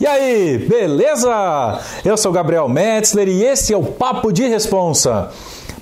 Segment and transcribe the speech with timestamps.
[0.00, 1.80] E aí, beleza?
[2.04, 5.30] Eu sou Gabriel Metzler e esse é o Papo de Responsa.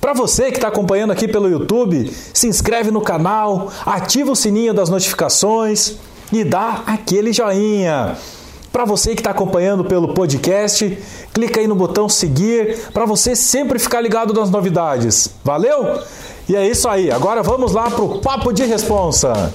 [0.02, 4.74] Para você que está acompanhando aqui pelo YouTube, se inscreve no canal, ativa o sininho
[4.74, 5.94] das notificações
[6.30, 8.14] e dá aquele joinha.
[8.70, 10.98] Para você que está acompanhando pelo podcast,
[11.32, 15.30] clica aí no botão seguir para você sempre ficar ligado nas novidades.
[15.42, 16.00] Valeu?
[16.46, 17.10] E é isso aí.
[17.10, 19.54] Agora vamos lá para o Papo de Responsa.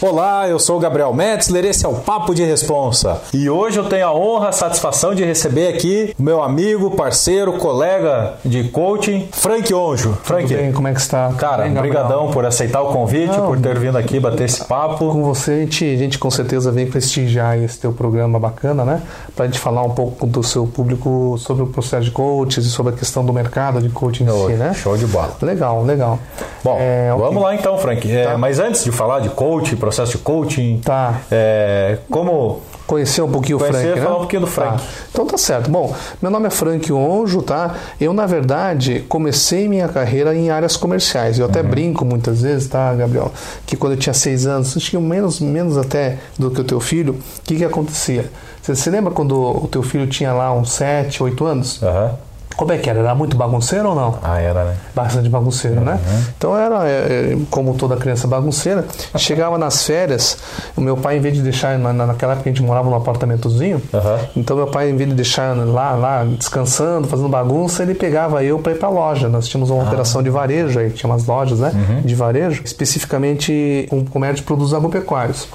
[0.00, 3.20] Olá, eu sou o Gabriel Metzler, esse é o Papo de Responsa.
[3.34, 7.54] E hoje eu tenho a honra, a satisfação de receber aqui o meu amigo, parceiro,
[7.54, 10.16] colega de coaching, Frank Onjo.
[10.22, 11.32] Frank, Tudo bem, como é que está?
[11.36, 15.10] Cara, bem, brigadão por aceitar o convite, Não, por ter vindo aqui bater esse papo.
[15.10, 19.02] Com você, a gente, a gente com certeza vem prestigiar esse teu programa bacana, né?
[19.38, 22.70] Para a gente falar um pouco do seu público sobre o processo de coaches e
[22.70, 24.74] sobre a questão do mercado de coaching em si, né?
[24.74, 25.36] Show de bola.
[25.40, 26.18] Legal, legal.
[26.64, 28.10] Bom, É, vamos lá então, Frank.
[28.10, 28.36] É, Tá.
[28.36, 31.20] Mas antes de falar de coaching, processo de coaching, Tá.
[31.30, 34.02] é, como Conhecer um pouquinho o Conhecer, Frank, né?
[34.02, 34.78] falar um pouquinho do Frank.
[34.78, 34.84] Tá.
[35.12, 35.70] Então tá certo.
[35.70, 37.74] Bom, meu nome é Frank Onjo, tá?
[38.00, 41.38] Eu, na verdade, comecei minha carreira em áreas comerciais.
[41.38, 41.68] Eu até Uhum.
[41.68, 43.30] brinco muitas vezes, tá, Gabriel?
[43.66, 46.80] Que quando eu tinha seis anos, eu tinha menos, menos até do que o teu
[46.80, 48.30] filho, o que que acontecia?
[48.68, 51.82] Você se lembra quando o teu filho tinha lá uns sete, oito anos?
[51.82, 52.18] Aham.
[52.58, 52.98] Como é que era?
[52.98, 54.18] Era muito bagunceiro ou não?
[54.20, 54.74] Ah, era, né?
[54.92, 56.00] Bastante bagunceiro, né?
[56.36, 58.84] Então era, é, é, como toda criança bagunceira,
[59.16, 60.38] chegava nas férias,
[60.76, 63.80] o meu pai, em vez de deixar, na, naquela época a gente morava num apartamentozinho,
[63.94, 64.18] Aham.
[64.36, 68.58] então meu pai, em vez de deixar lá, lá descansando, fazendo bagunça, ele pegava eu
[68.58, 69.28] para ir para a loja.
[69.28, 71.70] Nós tínhamos uma operação de varejo aí, tinha umas lojas, né?
[72.04, 75.46] De varejo, especificamente um comércio de produtos agropecuários.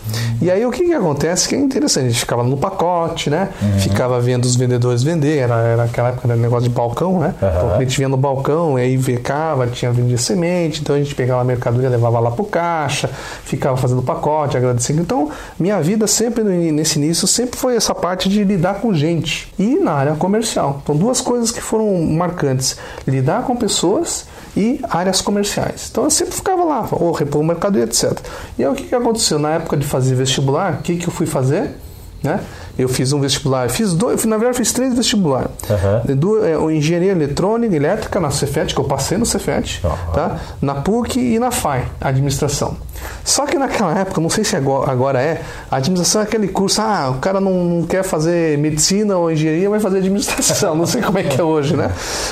[0.42, 1.50] E aí o que que acontece?
[1.50, 3.50] Que é interessante, a gente ficava no pacote, né?
[3.80, 7.34] Ficava vendo os vendedores vender, era, era aquela época era negócio de balcão, né?
[7.38, 11.14] Então a gente vinha no balcão, e aí vecava, tinha vendia semente, então a gente
[11.16, 13.10] pegava a mercadoria, levava lá pro caixa,
[13.44, 15.02] ficava fazendo pacote, agradecendo.
[15.02, 19.76] Então, minha vida sempre nesse início sempre foi essa parte de lidar com gente e
[19.76, 20.80] na área comercial.
[20.84, 22.78] Então, duas coisas que foram marcantes:
[23.08, 25.90] lidar com pessoas e áreas comerciais.
[25.90, 28.20] Então eu sempre ficava lá, ou repor o mercado e etc.
[28.58, 29.40] E aí o que, que aconteceu?
[29.40, 31.72] Na época de fazer vestibular, o que, que eu fui fazer?
[32.22, 32.40] Né?
[32.78, 35.50] Eu fiz um vestibular, fiz dois, na verdade fiz três vestibulares.
[35.70, 36.16] Aham.
[36.16, 39.96] Du- é, o engenharia eletrônica elétrica na Cefet, que eu passei no Cefet, Aham.
[40.14, 40.40] tá?
[40.62, 42.76] na PUC e na FAI, administração.
[43.24, 47.12] Só que naquela época, não sei se agora, é, a administração é aquele curso, ah,
[47.16, 51.18] o cara não, não quer fazer medicina ou engenharia, vai fazer administração, não sei como
[51.20, 51.92] é que é hoje, né?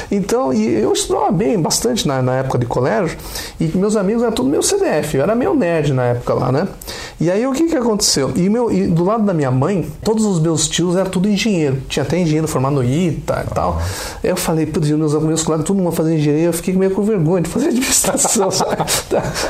[0.10, 3.18] Então, e eu estudava bem, bastante na, na época de colégio,
[3.60, 6.68] e meus amigos eram tudo meu CDF, eu era meio nerd na época lá, né?
[7.20, 8.32] E aí o que que aconteceu?
[8.36, 11.82] E, meu, e do lado da minha mãe, todos os meus tios eram tudo engenheiro,
[11.88, 13.82] tinha até engenheiro formado no ITA e tal.
[14.24, 17.42] Eu falei, putz, meus meus colegas, todo mundo fazendo engenharia, eu fiquei meio com vergonha
[17.42, 18.50] de fazer administração?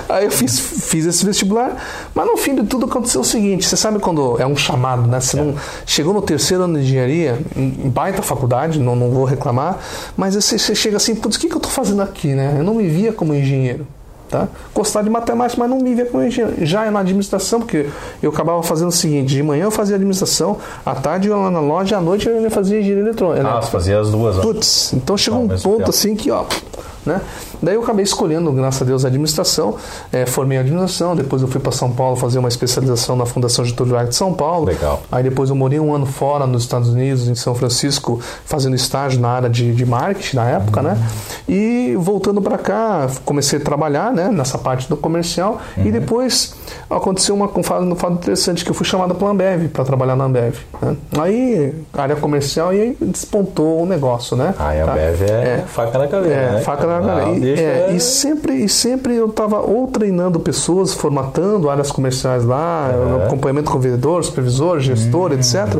[0.10, 1.76] Aí eu fiz, fiz esse vestibular,
[2.14, 5.20] mas no fim de tudo aconteceu o seguinte: você sabe quando é um chamado, né?
[5.20, 5.56] Você não
[5.86, 9.80] chegou no terceiro ano de engenharia, em baita faculdade, não, não vou reclamar,
[10.16, 12.56] mas você, você chega assim, putz, o que, que eu estou fazendo aqui, né?
[12.58, 13.86] Eu não me via como engenheiro.
[14.32, 14.48] Tá?
[14.74, 16.66] Gostar de matemática, mas não me via como engenheiro.
[16.66, 17.88] Já na administração, porque
[18.24, 21.52] eu acabava fazendo o seguinte: de manhã eu fazia administração, à tarde eu ia lá
[21.52, 23.46] na loja, à noite eu ia fazer engenharia eletrônica.
[23.46, 24.38] Ah, você fazia as duas.
[24.38, 25.90] Putz, então chegou Ao um ponto tempo.
[25.90, 26.46] assim que, ó,
[27.06, 27.20] né?
[27.62, 29.76] Daí eu acabei escolhendo, graças a Deus, a administração,
[30.12, 33.64] eh, formei a administração, depois eu fui para São Paulo fazer uma especialização na Fundação
[33.64, 34.66] Getúlio Vargas de São Paulo.
[34.66, 35.04] Legal.
[35.12, 39.20] Aí depois eu morei um ano fora nos Estados Unidos, em São Francisco, fazendo estágio
[39.20, 40.98] na área de, de marketing na época, né?
[41.48, 46.54] E voltando para cá, comecei a trabalhar, né, nessa parte do comercial e depois
[46.90, 49.84] aconteceu uma, um fato, um fato interessante que eu fui chamado para a Ambev, para
[49.86, 50.56] trabalhar na Ambev.
[50.82, 50.96] Né?
[51.20, 54.54] Aí, área comercial, e aí despontou o negócio, né?
[54.60, 54.94] Ah, a Tá?
[54.94, 56.62] Bev é, faca na caveira, É, né?
[56.62, 57.46] faca na caveira.
[57.46, 62.92] E, é, e sempre, e sempre eu estava ou treinando pessoas, formatando áreas comerciais lá,
[62.92, 63.24] Uhum.
[63.26, 65.78] acompanhamento com vendedor, supervisor, gestor, etc.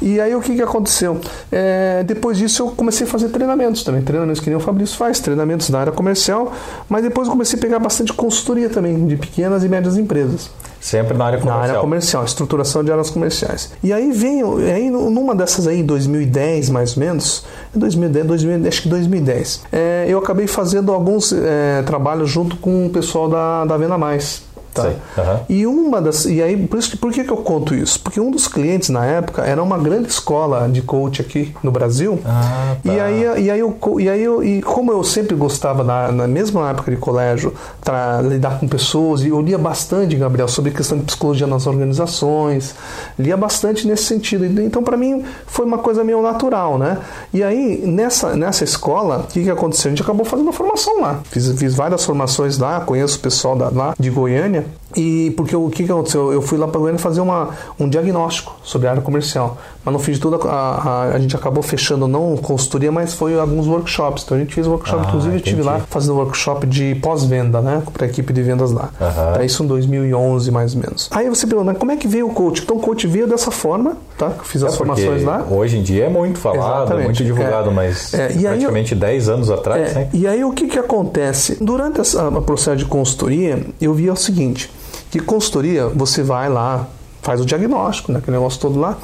[0.00, 1.18] E aí o que, que aconteceu?
[1.52, 5.20] É, depois disso eu comecei a fazer treinamentos também, treinamentos que nem o Fabrício faz,
[5.20, 6.52] treinamentos na área comercial,
[6.88, 10.50] mas depois eu comecei a pegar bastante consultoria também de pequenas e médias empresas.
[10.80, 11.62] Sempre na área Na comercial.
[11.68, 13.70] área comercial, estruturação de áreas comerciais.
[13.82, 17.44] E aí vem, aí numa dessas aí, em 2010 mais ou menos,
[17.74, 22.90] 2010, 2010 acho que 2010, é, eu acabei fazendo alguns é, trabalhos junto com o
[22.90, 24.42] pessoal da, da Venda Mais.
[24.72, 24.92] Tá?
[25.18, 25.40] Aham.
[25.48, 26.24] E uma das.
[26.26, 27.98] E aí, por, isso, que- por que, que eu conto isso?
[28.00, 32.20] Porque um dos clientes na época era uma grande escola de coach aqui no Brasil.
[32.24, 32.92] Ah, tá.
[32.92, 36.26] E aí, e aí, eu, e aí eu, e como eu sempre gostava, na, na
[36.28, 37.52] mesma época de colégio,
[37.84, 42.74] para lidar com pessoas, e eu lia bastante, Gabriel, sobre questão de psicologia nas organizações,
[43.18, 44.44] lia bastante nesse sentido.
[44.62, 46.98] Então, para mim, foi uma coisa meio natural, né?
[47.32, 49.88] E aí, nessa, nessa escola, o que, que aconteceu?
[49.88, 51.20] A gente acabou fazendo uma formação lá.
[51.24, 54.59] Fiz, fiz várias formações lá, conheço o pessoal da, lá de Goiânia.
[54.60, 54.89] later.
[54.96, 56.32] E porque o que, que aconteceu?
[56.32, 59.56] Eu fui lá para Goiânia fazer uma, um diagnóstico sobre a área comercial.
[59.84, 63.38] Mas no fim de tudo, a, a, a gente acabou fechando não consultoria, mas foi
[63.38, 64.24] alguns workshops.
[64.24, 65.68] Então a gente fez workshop, Ah, inclusive eu estive entendi.
[65.78, 67.82] lá fazendo workshop de pós-venda, né?
[67.92, 68.90] Para a equipe de vendas lá.
[69.00, 69.32] Aham.
[69.34, 71.08] Tá, isso em 2011, mais ou menos.
[71.12, 72.62] Aí você pergunta, como é que veio o coach?
[72.62, 74.32] Então o coach veio dessa forma, tá?
[74.38, 75.46] Eu Fiz as É porque formações lá.
[75.50, 77.04] Hoje em dia é muito falado, é Exatamente.
[77.06, 77.72] muito divulgado, É.
[77.72, 80.08] mas É, aí praticamente 10 anos atrás, É, né?
[80.12, 81.56] e aí o que, que acontece?
[81.60, 84.70] Durante essa a processo de consultoria, eu via o seguinte,
[85.10, 86.86] que consultoria, você vai lá,
[87.22, 88.96] faz o diagnóstico, né, aquele negócio todo lá,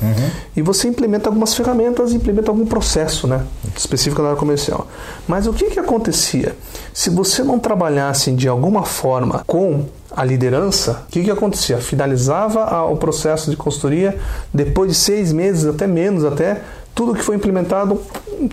[0.57, 3.45] e você implementa algumas ferramentas, implementa algum processo, né,
[3.77, 4.87] específico na área comercial.
[5.29, 6.57] Mas o que, que acontecia?
[6.95, 11.77] Se você não trabalhasse de alguma forma com a liderança, o que, que acontecia?
[11.77, 14.17] Finalizava a- o processo de consultoria,
[14.55, 16.63] depois de seis meses, até menos, até
[16.95, 18.01] tudo que foi implementado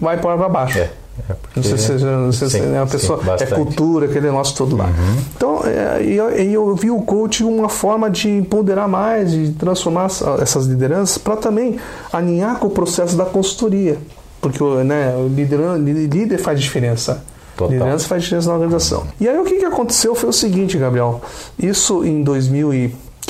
[0.02, 0.78] vai para baixo.
[0.80, 0.90] É,
[1.30, 3.54] é porque- Não sei se não sei se Sim, é uma sim, pessoa, é bastante.
[3.54, 3.66] Uhum.
[3.66, 4.90] cultura, aquele negócio todo lá.
[5.36, 9.52] Então, é, e eu, e eu vi o coach uma forma de empoderar mais, de
[9.52, 11.78] transformar essa- essas lideranças para também
[12.12, 13.98] alinhar com o processo da consultoria.
[14.42, 17.24] Porque né, o líder faz diferença.
[17.56, 17.72] Total.
[17.72, 19.04] Liderança faz diferença na organização.
[19.22, 21.22] E aí o que, que aconteceu foi o seguinte, Gabriel.
[21.58, 22.24] Isso em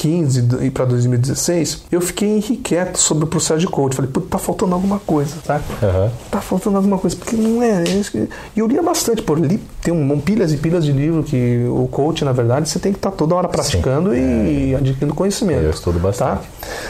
[0.07, 3.95] 2015 e para 2016, eu fiquei inquieto sobre o processo de coach.
[3.95, 5.61] Falei, tá faltando alguma coisa, tá?
[5.81, 6.11] Aham.
[6.29, 7.83] tá faltando alguma coisa, porque não é.
[7.83, 10.91] é isso que- E eu lia bastante, pô, li, tem um, pilhas e pilhas de
[10.91, 15.13] livro que o coach, na verdade, você tem que estar toda hora praticando e adquirindo
[15.13, 15.61] conhecimento.
[15.63, 16.13] Eu estudo bastante.
[16.23, 16.41] Tá?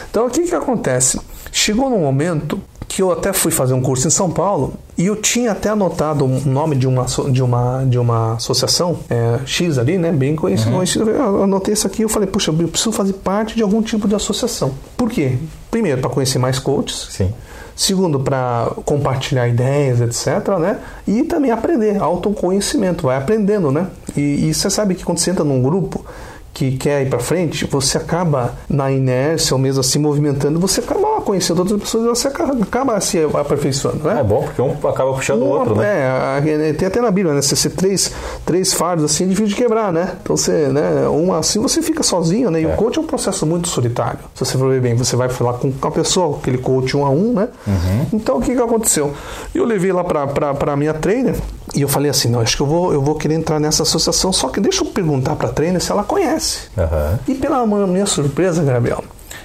[0.09, 1.19] Então, o que que acontece?
[1.51, 5.15] Chegou num momento que eu até fui fazer um curso em São Paulo e eu
[5.15, 9.97] tinha até anotado o nome de uma, de uma, de uma associação é, X ali,
[9.97, 10.11] né?
[10.11, 10.75] Bem conhecido.
[10.75, 11.09] Uhum.
[11.09, 14.07] Eu anotei isso aqui e eu falei, puxa, eu preciso fazer parte de algum tipo
[14.07, 14.73] de associação.
[14.95, 15.37] Por quê?
[15.71, 17.07] Primeiro, para conhecer mais coaches.
[17.09, 17.33] Sim.
[17.75, 20.59] Segundo, para compartilhar ideias, etc.
[20.59, 20.77] Né?
[21.07, 23.87] E também aprender, autoconhecimento, vai aprendendo, né?
[24.15, 26.05] E, e você sabe que quando você entra num grupo
[26.53, 31.19] que quer ir para frente, você acaba na inércia ou mesmo assim movimentando, você acaba
[31.21, 34.19] conhecendo outras pessoas e você acaba, acaba se aperfeiçoando, né?
[34.19, 36.01] É bom porque um acaba puxando o outro, né?
[36.01, 37.41] É, a- a- tem até na Bíblia, né?
[37.41, 38.11] Você ser três,
[38.45, 40.11] três fardos assim é difícil de quebrar, né?
[40.21, 41.07] Então você, né?
[41.09, 42.61] Um assim você fica sozinho, né?
[42.61, 42.67] E É.
[42.73, 44.19] o coach é um processo muito solitário.
[44.35, 47.09] Se você for ver bem, você vai falar com a pessoa, aquele coach um a
[47.09, 47.47] um, né?
[47.65, 48.05] Uhum.
[48.13, 49.11] Então o que que aconteceu?
[49.55, 51.35] Eu levei lá pra minha trainer
[51.73, 54.31] e eu falei assim, não, acho que eu vou, eu vou querer entrar nessa associação,
[54.31, 56.42] só que deixa eu perguntar pra trainer se ela conhece.
[56.77, 57.19] Aham.
[57.27, 59.03] E pela minha surpresa, Gabriel,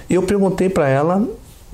[0.09, 1.23] eu perguntei para ela,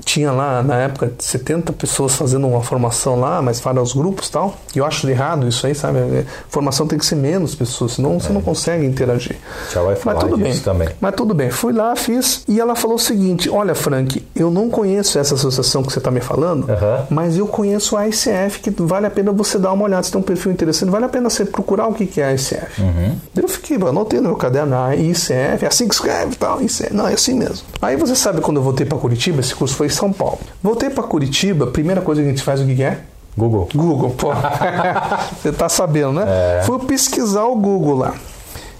[0.03, 4.31] tinha lá na época 70 pessoas fazendo uma formação lá, mas para os grupos e
[4.31, 4.55] tal.
[4.75, 5.99] E eu acho errado isso aí, sabe?
[5.99, 9.37] É, Formação tem que ser menos pessoas, senão você não consegue interagir.
[9.73, 10.61] Já vai falar mas tudo disso bem.
[10.61, 10.89] também.
[10.99, 14.69] Mas tudo bem, fui lá, fiz, e ela falou o seguinte: Olha, Frank, eu não
[14.69, 17.07] conheço essa associação que você está me falando, Aham.
[17.09, 20.03] mas eu conheço a ICF, que vale a pena você dar uma olhada.
[20.03, 22.33] Se tem um perfil interessante, vale a pena você procurar o que que é a
[22.33, 22.81] ICF.
[22.81, 23.15] Uhum.
[23.35, 26.93] Eu fiquei, anotei no meu caderno, a ICF, é assim que escreve e tal, ICF.
[26.93, 27.65] Não, é assim mesmo.
[27.81, 30.39] Aí você sabe quando eu voltei para Curitiba, esse curso foi em São Paulo.
[30.61, 32.99] Voltei para Curitiba, primeira coisa que a gente faz, o que que é?
[33.37, 33.67] Google.
[33.73, 34.31] Google, pô.
[35.41, 36.25] Você tá sabendo, né?
[36.27, 36.63] É.
[36.65, 38.15] Fui pesquisar o Google lá.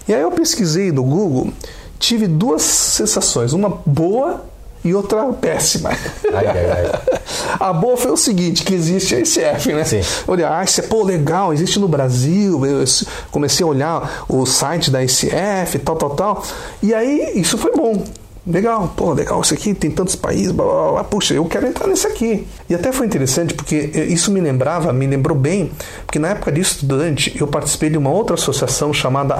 [0.08, 1.52] E aí eu pesquisei no Google,
[1.98, 4.44] tive duas sensações, uma boa
[4.84, 5.90] e outra péssima.
[6.32, 7.16] Ai, ai, ai.
[7.58, 9.84] A boa foi o seguinte, que existe a ICF, né?
[9.84, 10.00] Sim.
[10.28, 12.64] Olha, ah, isso é pô, legal, existe no Brasil.
[12.64, 12.84] Eu
[13.30, 16.44] comecei a olhar o site da ICF, tal, tal, tal.
[16.82, 18.04] E aí, isso foi bom.
[18.46, 21.04] Legal, pô, legal, isso aqui tem tantos países, blá, blá, blá.
[21.04, 22.46] puxa, eu quero entrar nesse aqui.
[22.68, 25.72] E até foi interessante porque eh, isso me lembrava, me lembrou bem,
[26.06, 29.34] porque na época de estudante eu participei de uma outra associação chamada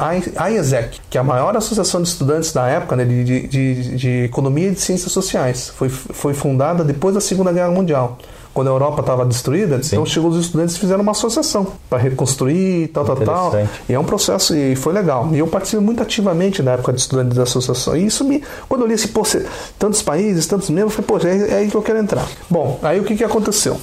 [0.50, 4.24] IESEC, que é a maior associação de estudantes da época né, de, de, de, de
[4.24, 5.72] economia e de ciências sociais.
[5.76, 8.18] Foi, foi fundada depois da Segunda Guerra Mundial
[8.56, 9.96] quando a Europa estava destruída, Sim.
[9.96, 13.52] então chegou os estudantes e fizeram uma associação para reconstruir, tal, tal, tal.
[13.86, 15.28] E é um processo e foi legal.
[15.30, 17.94] E eu participei muito ativamente da época de estudantes da associação.
[17.94, 19.24] E isso me, quando eu li assim, pô,
[19.78, 22.26] tantos países, tantos membros, eu falei, pô, é, é aí que eu quero entrar.
[22.48, 23.76] Bom, aí o que, que aconteceu?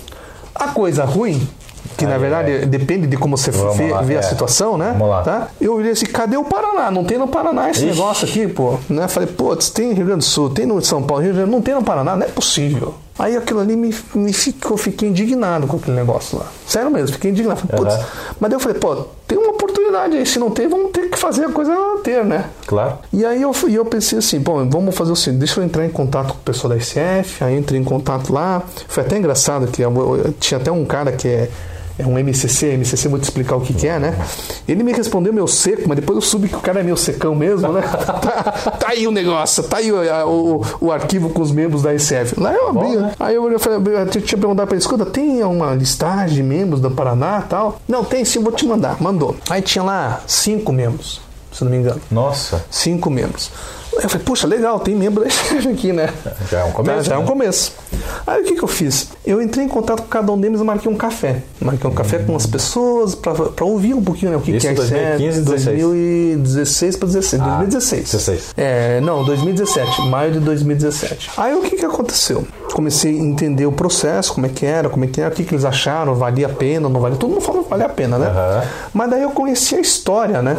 [0.56, 1.48] A coisa ruim,
[1.96, 2.66] que na Ai, verdade ai.
[2.66, 4.24] depende de como você vê, lá, vê a é.
[4.24, 4.90] situação, né?
[4.94, 5.22] Vamos lá.
[5.22, 5.50] Tá?
[5.62, 6.90] Eu olhei assim, cadê o Paraná?
[6.90, 7.96] Não tem no Paraná esse Ixi.
[7.96, 8.80] negócio aqui, pô.
[8.90, 9.08] Né?
[9.08, 11.56] Falei, pô, tem no Rio Grande do Sul, tem no São Paulo, Rio de Janeiro,
[11.56, 12.96] não tem no Paraná, não é possível.
[13.18, 16.48] Aí aquilo ali me, me ficou, eu fiquei indignado com aquele negócio lá.
[16.66, 17.62] Sério mesmo, fiquei indignado.
[17.68, 18.06] Falei, Aham.
[18.40, 18.96] Mas daí eu falei, pô,
[19.28, 22.50] tem uma oportunidade aí se não tem, vamos ter que fazer a coisa ter, né?
[22.66, 22.98] Claro.
[23.12, 25.90] E aí eu, eu pensei assim, bom, vamos fazer o seguinte, deixa eu entrar em
[25.90, 28.62] contato com o pessoal da SF, aí entrei em contato lá.
[28.88, 31.50] Foi até engraçado que eu, eu, tinha até um cara que é
[31.98, 34.18] é um MCC, MCC vou te explicar o que, que é, né?
[34.68, 37.36] Ele me respondeu meu seco, mas depois eu soube que o cara é meu secão
[37.36, 37.82] mesmo, né?
[37.86, 39.98] tá, tá aí o negócio, tá aí o,
[40.28, 42.40] o, o, arquivo com os membros da SF.
[42.40, 43.14] Lá eu abri, Bom, né?
[43.20, 46.82] aí eu, eu, falei, eu tinha perguntado pra ele, escuta, tem uma listagem de membros
[46.82, 47.80] do Paraná e tal?
[47.88, 49.00] Não, tem sim, vou te mandar.
[49.02, 49.36] Mandou.
[49.50, 51.22] Aí tinha lá cinco membros,
[51.52, 52.02] se não me engano.
[52.10, 52.66] Nossa.
[52.72, 53.52] Cinco membros.
[54.02, 56.10] Eu falei, puxa, legal, tem membro da SF aqui, né?
[56.50, 56.98] Já é um começo.
[56.98, 57.28] Já, já é um né?
[57.28, 57.74] começo.
[58.26, 59.10] Aí o que, que eu fiz?
[59.26, 61.42] Eu entrei em contato com cada um deles e marquei um café.
[61.60, 64.74] Marquei um café com as pessoas para ouvir um pouquinho né, o que, Isso que
[64.74, 67.42] é 2015 e 2016 para 16.
[67.42, 68.12] Ah, 2016.
[68.12, 68.54] 16.
[68.58, 70.02] É, não, 2017.
[70.08, 71.32] Maio de 2017.
[71.38, 72.48] Aí o que, que aconteceu?
[72.74, 75.44] Comecei a entender o processo, como é que era, como é que era, o que,
[75.44, 77.18] que eles acharam, valia a pena, não valia.
[77.18, 78.28] Todo mundo fala que valia a pena, né?
[78.28, 78.68] Uhum.
[78.94, 80.58] Mas daí eu conheci a história, né?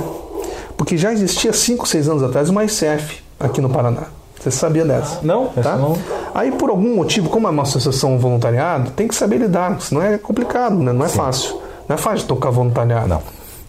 [0.76, 4.04] Porque já existia 5, 6 anos atrás uma ICF aqui no Paraná.
[4.38, 5.20] Você sabia dessa?
[5.22, 5.76] Não, tá?
[5.76, 5.96] não.
[6.34, 10.18] Aí, por algum motivo, como é uma associação voluntariado, tem que saber lidar, senão é
[10.18, 10.92] complicado, né?
[10.92, 11.16] não é Sim.
[11.16, 11.60] fácil.
[11.88, 13.08] Não é fácil tocar voluntariado.
[13.08, 13.22] Não.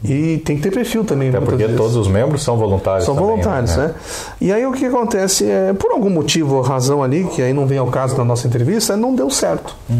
[0.10, 1.30] E tem que ter perfil também.
[1.30, 1.78] Até porque vezes.
[1.78, 3.06] todos os membros são voluntários.
[3.06, 3.88] São também, voluntários, né?
[3.88, 3.94] né?
[4.40, 7.78] E aí o que acontece é, por algum motivo, razão ali, que aí não vem
[7.78, 9.76] ao caso da nossa entrevista, não deu certo.
[9.90, 9.96] Hum.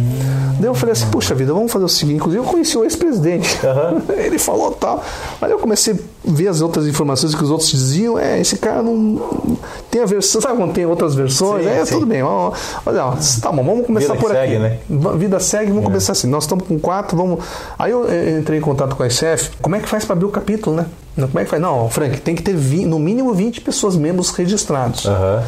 [0.60, 2.18] Daí eu falei assim, puxa vida, vamos fazer o seguinte.
[2.18, 3.60] Inclusive eu conheci o ex-presidente.
[3.64, 4.02] Uhum.
[4.18, 5.04] Ele falou tal.
[5.42, 5.98] Aí eu comecei a
[6.32, 8.18] ver as outras informações que os outros diziam.
[8.18, 9.58] É, esse cara não.
[9.92, 10.42] Tem a versão.
[10.42, 11.64] Sabe quando tem outras versões?
[11.64, 11.94] Sim, é, sim.
[11.94, 12.24] tudo bem.
[12.24, 14.52] Olha, tá bom, vamos começar Vida por aqui.
[14.52, 14.78] Segue, né?
[15.18, 15.88] Vida segue, vamos é.
[15.88, 16.28] começar assim.
[16.28, 17.44] Nós estamos com quatro, vamos.
[17.78, 18.06] Aí eu
[18.40, 19.52] entrei em contato com a SF.
[19.62, 20.86] Como é que faz para abrir o capítulo, né?
[21.16, 21.62] Como é que faz?
[21.62, 25.06] Não, Frank, tem que ter 20, no mínimo 20 pessoas, membros registrados.
[25.06, 25.42] Uhum.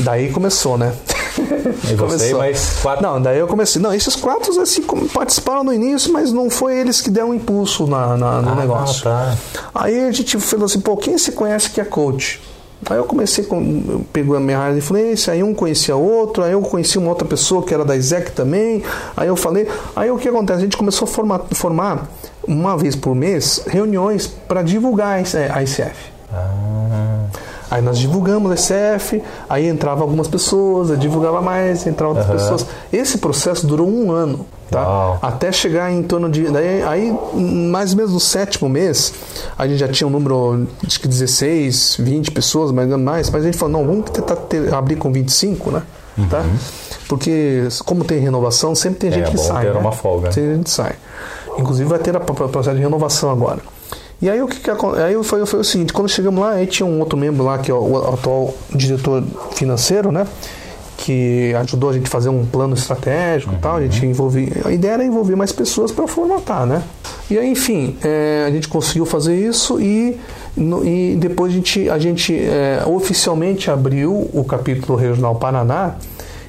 [0.00, 0.92] Daí começou, né?
[1.90, 3.02] E você mais quatro?
[3.02, 3.80] Não, daí eu comecei.
[3.80, 7.86] Não, esses quatro assim, participaram no início, mas não foi eles que deram um impulso
[7.86, 9.02] na, na no ah, negócio.
[9.02, 9.36] Tá.
[9.74, 12.40] Aí a gente falou assim, pô, quem se conhece que é coach?
[12.88, 14.04] Aí eu comecei com.
[14.12, 17.26] Pegou a minha área de influência, aí um conhecia outro, aí eu conheci uma outra
[17.26, 18.82] pessoa que era da ISEC também.
[19.16, 19.68] Aí eu falei.
[19.94, 20.58] Aí o que acontece?
[20.58, 22.08] A gente começou a formar, formar
[22.46, 26.12] uma vez por mês reuniões para divulgar a ICF.
[26.32, 26.72] Ah.
[27.72, 32.50] Aí nós divulgamos a ICF, aí entrava algumas pessoas, divulgava mais, entravam outras uhum.
[32.50, 32.66] pessoas.
[32.92, 34.44] Esse processo durou um ano.
[34.70, 35.18] Tá?
[35.22, 36.50] Até chegar em torno de.
[36.50, 39.14] Daí, aí, mais ou menos no sétimo mês,
[39.58, 43.56] a gente já tinha um número, que 16, 20 pessoas, mais mais, mas a gente
[43.56, 45.82] falou, não, vamos tentar ter, abrir com 25, né?
[46.18, 46.28] Uhum.
[46.28, 46.44] Tá?
[47.08, 49.66] Porque, como tem renovação, sempre tem é, gente que sai.
[49.66, 49.80] Ter né?
[49.80, 50.28] uma folga.
[50.28, 50.94] Tem gente que sai.
[51.58, 53.60] Inclusive vai ter a processo de renovação agora.
[54.20, 56.86] E aí o que, que aí foi, foi o seguinte, quando chegamos lá, aí tinha
[56.86, 60.26] um outro membro lá, que é o, atual diretor financeiro, né?
[60.96, 63.60] que ajudou a gente a fazer um plano estratégico uhum.
[63.60, 63.76] tal.
[63.76, 66.80] A gente envolver, a ideia era envolver mais pessoas para formatar, né?
[67.28, 70.16] E aí, enfim, é, a gente conseguiu fazer isso e,
[70.56, 75.96] no, e depois a gente, a gente é, oficialmente abriu o capítulo regional Paraná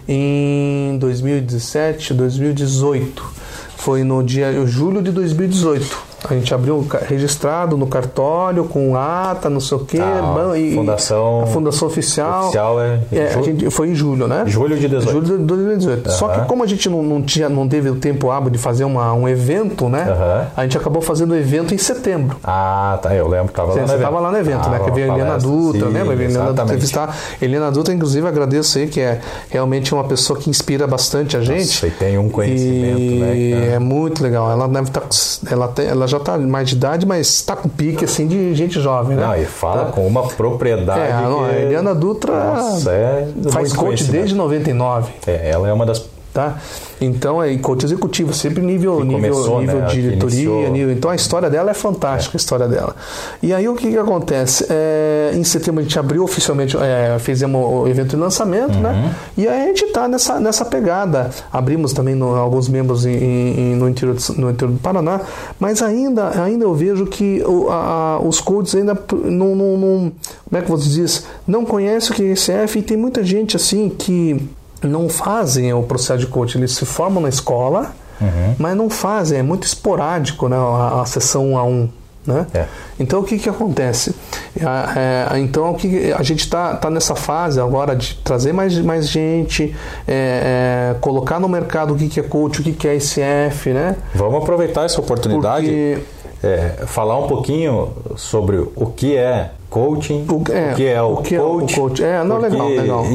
[0.07, 3.42] em 2017, 2018.
[3.77, 6.12] Foi no dia julho de 2018.
[6.29, 9.99] A gente abriu registrado no cartório, com ata, não sei o quê.
[9.99, 12.45] Ah, e, fundação, a fundação oficial.
[12.45, 12.99] Oficial é.
[13.11, 14.43] é a gente, foi em julho, né?
[14.47, 15.11] Julho de 18.
[15.11, 16.09] Julho de 2018.
[16.09, 16.15] Uhum.
[16.15, 18.83] Só que como a gente não, não, tinha, não teve o tempo hábil de fazer
[18.83, 20.05] uma, um evento, né?
[20.07, 20.47] Uhum.
[20.55, 22.37] A gente acabou fazendo o evento em setembro.
[22.43, 23.13] Ah, tá.
[23.13, 23.97] Eu lembro que estava lá no Você evento.
[23.97, 24.79] estava lá no evento, né?
[24.79, 26.01] Que veio a Helena Dutra, né?
[26.01, 27.09] Helena Dutra
[27.41, 31.67] Helena Dutra, inclusive, agradeço aí, que é realmente uma pessoa que inspira bastante a gente.
[31.67, 33.73] Nossa, e tem um conhecimento, e né?
[33.75, 34.51] É muito legal.
[34.51, 35.01] Ela deve estar.
[35.01, 35.07] Tá,
[35.49, 38.79] ela, tem, ela já está mais de idade mas está com pique assim de gente
[38.79, 39.25] jovem, né?
[39.25, 39.91] Não, e fala tá.
[39.91, 40.99] com uma propriedade.
[40.99, 41.55] É, a, que...
[41.55, 45.11] a Eliana Dutra Nossa, é faz coach desde 99.
[45.27, 45.99] É, ela é uma das
[46.33, 46.57] tá?
[46.99, 49.87] Então é coach executivo, sempre nível que nível, começou, nível né?
[49.87, 50.91] diretoria, nível.
[50.91, 52.37] Então a história dela é fantástica, é.
[52.37, 52.95] a história dela.
[53.41, 54.65] E aí o que, que acontece?
[54.69, 58.89] É, em setembro a gente abriu oficialmente, é, fizemos o evento de lançamento, né?
[58.89, 59.01] uhum.
[59.01, 59.15] né?
[59.37, 61.29] E aí a gente está nessa, nessa pegada.
[61.51, 65.21] Abrimos também no, alguns membros em, em, no, interior, no interior do Paraná,
[65.59, 70.11] mas ainda, ainda eu vejo que o, a, os coaches ainda não, não, não,
[70.49, 71.25] como é que você diz?
[71.45, 74.49] Não conhece o que é ICF e tem muita gente assim que
[74.87, 78.55] não fazem o processo de coaching, eles se formam na escola, uhum.
[78.57, 81.89] mas não fazem, é muito esporádico né, a, a sessão 1 a 1.
[82.25, 82.47] Né?
[82.53, 82.65] É.
[82.97, 84.15] Então o que, que acontece?
[84.57, 88.77] É, é, então o que a gente está tá nessa fase agora de trazer mais,
[88.79, 89.75] mais gente,
[90.07, 93.71] é, é, colocar no mercado o que, que é coach, o que, que é ICF,
[93.73, 93.97] né?
[94.15, 96.23] Vamos aproveitar essa oportunidade, Porque...
[96.45, 100.43] É, falar um pouquinho sobre o que é coaching, o, o
[100.75, 101.73] que é o, o que coach.
[101.73, 102.03] É o coach.
[102.03, 103.05] É, não, legal, legal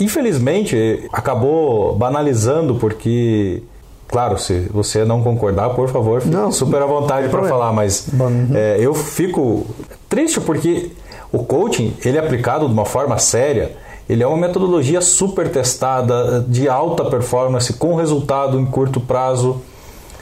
[0.00, 3.62] infelizmente, acabou banalizando porque
[4.08, 8.08] Claro, se você não concordar, por favor, fique Não, super à vontade para falar, mas
[8.18, 8.48] Uhum.
[8.54, 9.66] é, eu fico
[10.08, 10.90] triste porque
[11.30, 13.76] o coaching, ele é aplicado de uma forma séria,
[14.08, 19.60] ele é uma metodologia super testada, de alta performance, com resultado em curto prazo.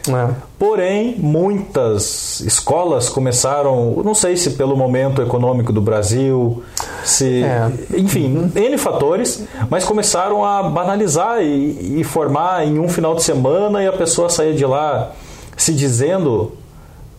[0.09, 0.31] É.
[0.59, 6.63] Porém, muitas escolas começaram, não sei se pelo momento econômico do Brasil,
[7.07, 7.71] se, É.
[7.97, 13.83] enfim, N fatores, mas começaram a banalizar e, e formar em um final de semana
[13.83, 15.13] e a pessoa sair de lá
[15.57, 16.53] se dizendo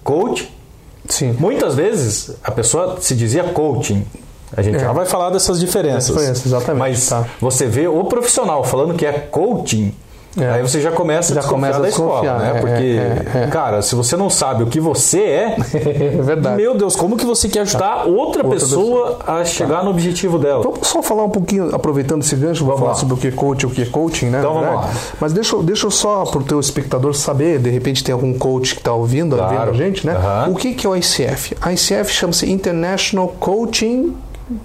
[0.03, 0.51] coach.
[1.07, 1.35] Sim.
[1.39, 4.05] Muitas vezes a pessoa se dizia coaching.
[4.55, 4.79] A gente É.
[4.79, 6.45] já vai falar dessas diferenças.
[6.45, 7.25] Exatamente, Mas tá.
[7.39, 9.93] você vê o profissional falando que é coaching,
[10.39, 10.51] É.
[10.51, 12.51] aí você já começa Já a começa a da escola, né?
[12.55, 12.73] é, Porque,
[13.37, 13.47] é, é.
[13.47, 16.55] cara, se você não sabe o que você é, É verdade.
[16.57, 20.61] meu Deus, como que você quer ajudar outra, Outra pessoa a chegar no objetivo dela?
[20.63, 22.97] Vamos só falar um pouquinho, aproveitando esse gancho, vamos falar lá.
[22.97, 24.39] sobre o que é coach e o que é coaching, né?
[24.39, 24.89] Então vamos lá.
[25.19, 28.33] Mas deixa, eu- deixa eu só para o teu espectador saber, de repente tem algum
[28.37, 29.51] coach que está ouvindo, Claro.
[29.57, 30.15] vendo a gente, né?
[30.49, 31.55] O que, que é o ICF?
[31.61, 34.15] A ICF chama-se International Coaching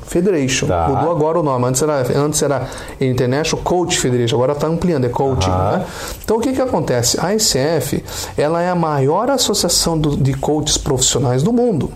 [0.03, 0.67] Federation.
[0.69, 0.89] Tá.
[0.89, 1.65] Mudou agora o nome.
[1.67, 2.69] Antes era, antes era
[3.01, 5.51] International Coach Federation, agora está ampliando, é coaching.
[5.51, 5.85] Né?
[6.25, 7.19] Então o que, que acontece?
[7.21, 8.05] A ICF
[8.37, 11.91] ela é a maior associação do- de coaches profissionais do mundo.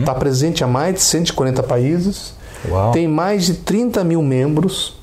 [0.00, 2.34] Está presente há mais de 140 países.
[2.68, 2.90] Uau.
[2.92, 4.95] Tem mais de 30 mil membros.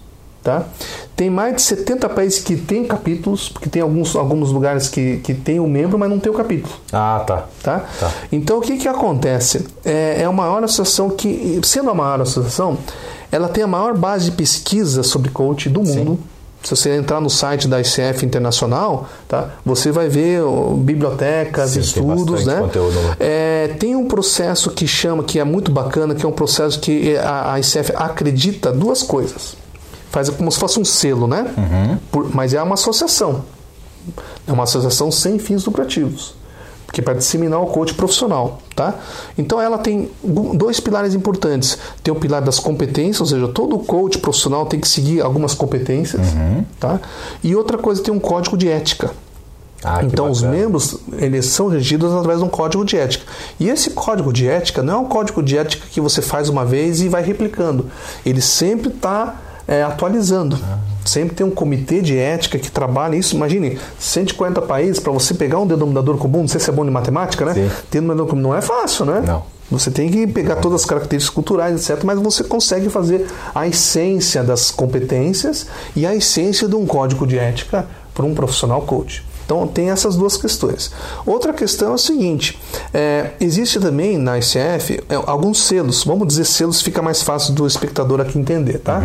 [0.43, 0.65] Tá?
[1.15, 5.33] Tem mais de 70 países que têm capítulos, porque tem alguns, alguns lugares que, que
[5.33, 6.73] tem o membro, mas não tem o capítulo.
[6.91, 7.45] Ah, tá.
[7.63, 7.85] Tá?
[7.97, 8.11] Tá.
[8.29, 9.65] Então o que, que acontece?
[9.85, 12.77] É, é a maior associação que, sendo a maior associação,
[13.31, 16.19] ela tem a maior base de pesquisa sobre coach do mundo.
[16.61, 19.49] Se você entrar no site da ICF Internacional, tá?
[19.65, 20.41] você vai ver
[20.77, 22.61] bibliotecas, Sim, tem estudos, bastante né?
[22.61, 22.97] conteúdo.
[23.19, 27.17] É, tem um processo que chama, que é muito bacana, que é um processo que
[27.17, 29.62] a, a ICF acredita duas coisas.
[30.13, 31.51] Faz como se fosse um selo, né?
[31.57, 31.97] Uhum.
[32.11, 33.43] Por- mas é uma associação.
[34.47, 36.35] É uma associação sem fins lucrativos.
[36.91, 38.93] Que é para disseminar o coach profissional, tá?
[39.35, 41.75] Então ela tem dois pilares importantes.
[42.03, 46.21] Tem o pilar das competências, ou seja, todo coach profissional tem que seguir algumas competências,
[46.33, 46.63] Uhum.
[46.79, 46.99] tá?
[47.43, 49.09] E outra coisa tem um código de ética.
[49.83, 53.25] Ah, Então, os membros eles são regidos através de um código de ética.
[53.59, 56.63] E esse código de ética não é um código de ética que você faz uma
[56.63, 57.87] vez e vai replicando.
[58.23, 59.35] Ele sempre está
[59.67, 60.57] atualizando.
[61.05, 63.35] Sempre tem um comitê de ética que trabalha isso.
[63.35, 66.41] Imagine, 140 países para você pegar um denominador comum.
[66.41, 67.53] Não sei se é bom de matemática, né?
[67.53, 67.65] Sim.
[67.65, 69.21] Um denominador comum não é fácil, né?
[69.25, 69.43] Não.
[69.71, 74.43] Você tem que pegar todas as características culturais, etc., mas você consegue fazer a essência
[74.43, 79.23] das competências e a essência de um código de ética para um profissional coach.
[79.53, 80.91] Então tem essas duas questões.
[81.25, 82.59] Outra questão é o seguinte:
[82.93, 87.67] é, existe também na ICF é, alguns selos, vamos dizer selos, fica mais fácil do
[87.67, 89.01] espectador aqui entender, tá?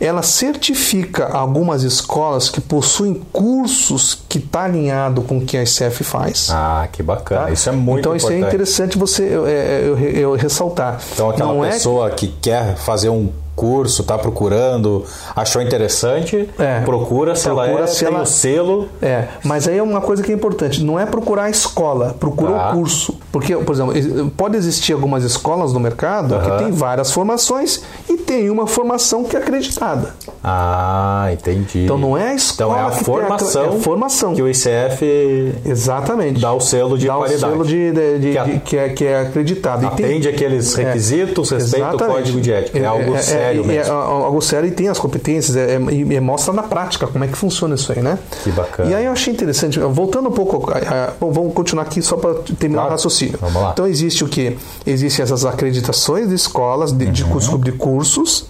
[0.00, 6.02] Ela certifica algumas escolas que possuem cursos que está alinhado com o que a ICF
[6.04, 6.48] faz.
[6.50, 7.42] Ah, que bacana.
[7.46, 7.50] tá?
[7.50, 8.34] Isso é muito então, importante.
[8.36, 11.00] isso é interessante você eu, eu- eu- eu ressaltar.
[11.12, 15.04] Então, aquela Não é pessoa que quer fazer um curso, está procurando,
[15.36, 16.80] achou interessante, É.
[16.80, 18.88] procura se ela Procura é, se tem ela- o selo.
[19.00, 22.52] É, mas aí é uma coisa que é importante, não é procurar a escola, procura
[22.52, 22.70] Tá.
[22.70, 23.14] o curso.
[23.30, 28.16] Porque, por exemplo, ex- pode existir algumas escolas no mercado que tem várias formações e
[28.16, 30.14] tem uma formação que é acreditada.
[30.44, 31.84] Ah, entendi.
[31.84, 34.34] Então não é a escola Então é a formação, é a formação.
[34.34, 36.40] que o ICF Exatamente.
[36.40, 37.44] dá o selo de Dá qualidade.
[37.44, 39.86] o selo de, de- de- Que a- de- que, é, que é acreditado.
[39.86, 42.78] E tem- atende aqueles requisitos, respeita o código de ética.
[42.78, 43.92] É, algo sério é, mesmo.
[43.92, 47.28] É, algo sério e tem as competências é, é, e, mostra na prática como é
[47.28, 48.18] que funciona isso aí, né?
[48.42, 48.90] Que bacana.
[48.90, 52.16] E aí eu achei interessante, voltando um pouco, a- a- bom, vamos continuar aqui só
[52.16, 52.88] para terminar Claro.
[52.88, 53.38] o raciocínio.
[53.40, 53.70] Vamos lá.
[53.72, 54.56] Então existe o que?
[54.86, 57.30] Existem essas acreditações de escolas, de, de Uhum.
[57.30, 58.46] cursos de cursos,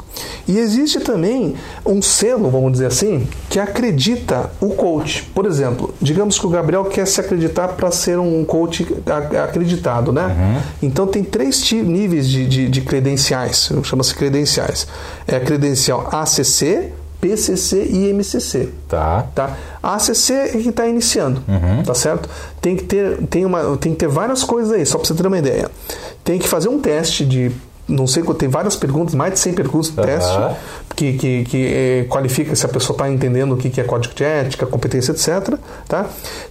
[0.46, 1.55] e existe também
[1.87, 5.22] um selo, vamos dizer assim, que acredita o coach.
[5.35, 8.87] Por exemplo, digamos que o Gabriel quer se acreditar para ser um coach
[9.42, 10.27] acreditado, né?
[10.27, 10.61] Uhum.
[10.88, 14.87] Então tem três níveis de, de, de credenciais, chama-se credenciais.
[15.27, 18.68] É a credencial ACC, PCC e MCC.
[18.88, 19.27] Tá.
[19.35, 19.57] Tá?
[19.81, 21.83] A ACC é que está iniciando, Uhum.
[21.85, 22.29] tá certo?
[22.61, 25.27] Tem que, ter, tem, uma, tem que ter várias coisas aí, só para você ter
[25.27, 25.70] uma ideia.
[26.25, 27.53] Tem que fazer um teste de.
[27.92, 30.07] Não sei, tem várias perguntas, mais de 100 perguntas de Aham.
[30.07, 30.57] teste,
[30.96, 34.14] que, que, que eh, qualifica se a pessoa está entendendo o que, que é código
[34.14, 35.59] de ética, competência, etc.
[35.87, 36.07] Tá?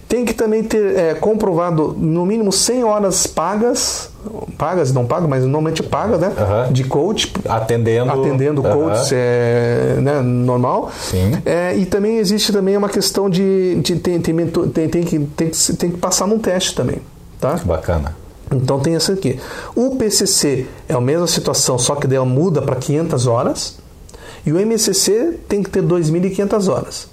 [0.08, 4.10] Tem que também ter eh, comprovado no mínimo 100 horas pagas,
[4.56, 6.32] pagas e não pagas, mas normalmente pagas, né?
[6.38, 6.72] Aham.
[6.72, 8.10] De coach, Atendendo.
[8.10, 10.90] atendendo coaches é, né, normal.
[11.00, 11.32] Sim.
[11.44, 15.48] É, e também existe também uma questão de, de tem, tem, tem, tem, que, tem,
[15.48, 16.98] que, tem que passar num teste também.
[17.40, 17.58] Tá?
[17.64, 18.21] Bacana.
[18.52, 19.38] Então tem essa aqui.
[19.74, 23.82] O PCC é a mesma situação, só que daí ela muda para 500 horas.
[24.44, 27.06] E o MCC tem que ter 2.500 horas.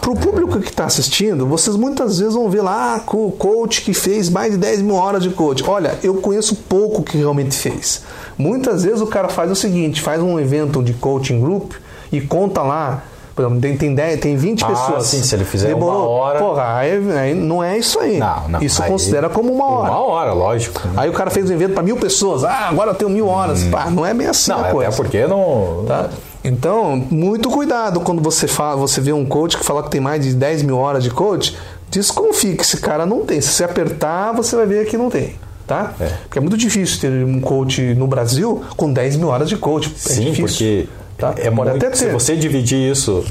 [0.00, 3.82] Para o público que está assistindo, vocês muitas vezes vão ver lá ah, o coach
[3.82, 5.64] que fez mais de 10 mil horas de coach.
[5.66, 8.02] Olha, eu conheço pouco que realmente fez.
[8.36, 11.72] Muitas vezes o cara faz o seguinte: faz um evento de coaching group
[12.12, 13.02] e conta lá
[13.38, 15.06] por exemplo, tem, tem, 10, tem 20 Ah, pessoas.
[15.06, 16.08] sim, se ele fizer uma Demorou.
[16.10, 18.18] hora- Porra, aí, aí não é isso aí.
[18.18, 18.60] Não, não.
[18.60, 19.90] Isso Aí- considera como uma hora.
[19.92, 20.80] Uma hora, lógico.
[20.88, 20.94] né?
[20.96, 22.42] Aí o cara fez um evento para mil pessoas.
[22.42, 23.62] Ah, agora eu tenho mil horas.
[23.64, 24.54] Pá, não é bem assim Hum.
[24.56, 24.96] Não, a até coisa.
[24.96, 25.84] porque não.
[25.86, 26.08] Tá?
[26.42, 30.24] Então, muito cuidado quando você fala, você vê um coach que fala que tem mais
[30.24, 31.56] de 10 mil horas de coach,
[31.90, 33.40] desconfie que esse cara não tem.
[33.40, 35.34] Se você apertar, você vai ver que não tem.
[35.66, 35.92] Tá?
[36.00, 36.06] É.
[36.24, 39.94] Porque é muito difícil ter um coach no Brasil com 10 mil horas de coach.
[39.94, 40.44] É Sim, difícil.
[40.46, 41.34] porque Tá?
[41.36, 42.12] é Pode muito, até se ter.
[42.12, 43.24] você dividir isso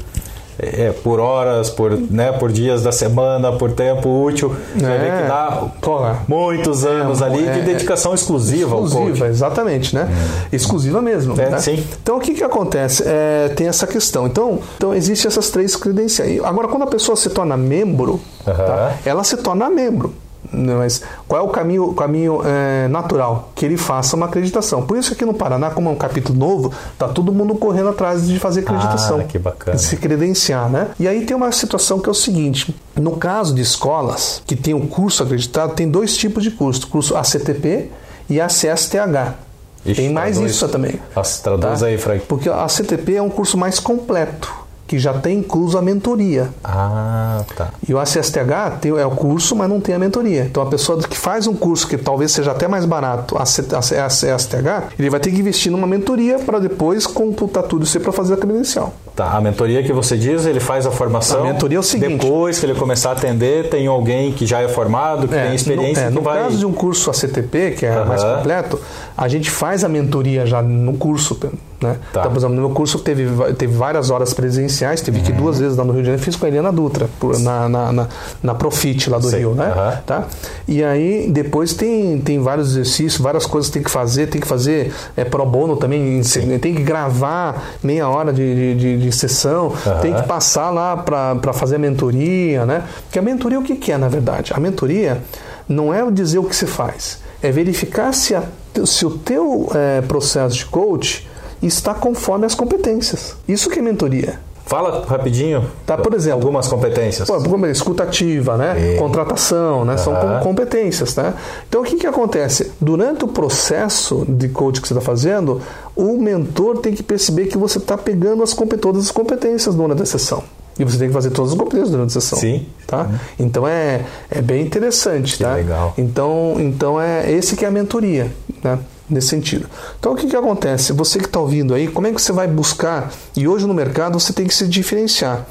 [0.58, 5.06] é, por horas, por, né, por dias da semana, por tempo útil, você vai ver
[5.12, 5.22] É.
[5.22, 6.18] que dá Porra.
[6.28, 9.30] muitos anos É, ali é, de dedicação exclusiva, ao Exclusiva, coach.
[9.30, 10.08] exatamente, né?
[10.52, 11.40] Exclusiva mesmo.
[11.40, 11.58] É, né?
[11.58, 11.82] sim.
[12.02, 13.04] Então o que, que acontece?
[13.06, 14.26] É, tem essa questão.
[14.26, 16.42] Então, então existem essas três credenciais.
[16.44, 18.96] Agora, quando a pessoa se torna membro, tá?
[19.06, 20.12] ela se torna membro.
[20.52, 23.52] Né, Mas qual é o caminho, caminho é, natural?
[23.54, 24.82] Que ele faça uma acreditação.
[24.82, 28.26] Por isso aqui no Paraná, como é um capítulo novo, tá todo mundo correndo atrás
[28.26, 29.20] de fazer acreditação.
[29.20, 29.76] Ah, que bacana.
[29.76, 30.88] De se credenciar, né?
[30.98, 34.74] E aí tem uma situação que é o seguinte: no caso de escolas que tem
[34.74, 37.90] o curso acreditado, tem dois tipos de curso: curso ACTP
[38.28, 39.48] e ACSTH.
[39.84, 40.54] Ixi, tem mais traduz.
[40.54, 41.00] isso também.
[41.42, 41.86] Traduz tá?
[41.86, 42.24] aí, Frank.
[42.26, 44.52] Porque a ACTP é um curso mais completo,
[44.88, 46.48] que já tem incluso a mentoria.
[46.64, 47.68] Ah, tá.
[47.86, 50.44] E o ACSTH tem, é o curso, mas não tem a mentoria.
[50.44, 54.94] Então a pessoa que faz um curso que talvez seja até mais barato, a ACSTH,
[54.98, 58.36] ele vai ter que investir numa mentoria para depois computar tudo isso para fazer a
[58.38, 58.92] credencial.
[59.14, 61.40] Tá, a mentoria que você diz, ele faz a formação.
[61.40, 64.60] A mentoria é o seguinte- Depois que ele começar a atender, tem alguém que já
[64.62, 66.42] é formado, que tem experiência, no, é, no vai.
[66.44, 68.04] caso de um curso ACTP, que é Aham.
[68.06, 68.80] mais completo,
[69.16, 71.38] a gente faz a mentoria já no curso.
[71.80, 71.96] Né?
[72.12, 72.20] Tá.
[72.20, 75.42] Então, por exemplo, no meu curso teve, teve várias horas presenciais, teve que ir Uhum.
[75.42, 77.92] duas vezes lá no Rio de Janeiro, fiz com a Eliana Dutra, por- na, na,
[77.92, 78.08] na,
[78.42, 79.54] na Profit lá do Sei, Rio.
[79.54, 79.66] Né?
[79.66, 79.98] aham.
[80.04, 80.24] Tá?
[80.66, 84.46] E aí depois tem, tem vários exercícios, várias coisas que tem que fazer, tem que
[84.48, 86.20] fazer é, pro bono também,
[86.60, 90.00] tem que gravar meia hora de, de, de- de sessão, Aham.
[90.00, 92.82] tem que passar lá para fazer a mentoria, né?
[93.04, 94.52] Porque a mentoria o que, que é, na verdade?
[94.52, 95.22] A mentoria
[95.68, 98.42] não é dizer o que se faz, é verificar se, a-
[98.84, 101.28] se o teu eh, processo de coach
[101.62, 103.34] está conforme as competências.
[103.48, 104.38] Isso que é mentoria.
[104.66, 105.64] Fala rapidinho.
[105.86, 107.26] Tá, por exemplo, Algumas competências.
[107.26, 107.34] Pô,
[107.66, 108.96] é, escutativa, né?
[108.96, 108.98] É.
[108.98, 109.96] Contratação, né?
[109.96, 110.40] São Aham.
[110.40, 111.32] com- competências, né?
[111.66, 112.72] Então o que, que acontece?
[112.78, 115.62] Durante o processo de coach que você está fazendo,
[115.96, 120.06] o mentor tem que perceber que você está pegando as todas as competências durante a
[120.06, 120.42] sessão.
[120.78, 122.38] E você tem que fazer todas as competências durante a sessão.
[122.38, 122.66] Sim.
[122.86, 123.08] Tá?
[123.38, 125.54] Então é, é bem interessante, Que tá?
[125.54, 125.94] legal.
[125.96, 128.30] Então, então é esse que é a mentoria,
[128.62, 128.78] né?
[129.10, 129.66] Nesse sentido.
[129.98, 130.92] Então o que, que acontece?
[130.92, 133.10] Você que está ouvindo aí, como é que você vai buscar?
[133.34, 135.46] E hoje no mercado você tem que se diferenciar.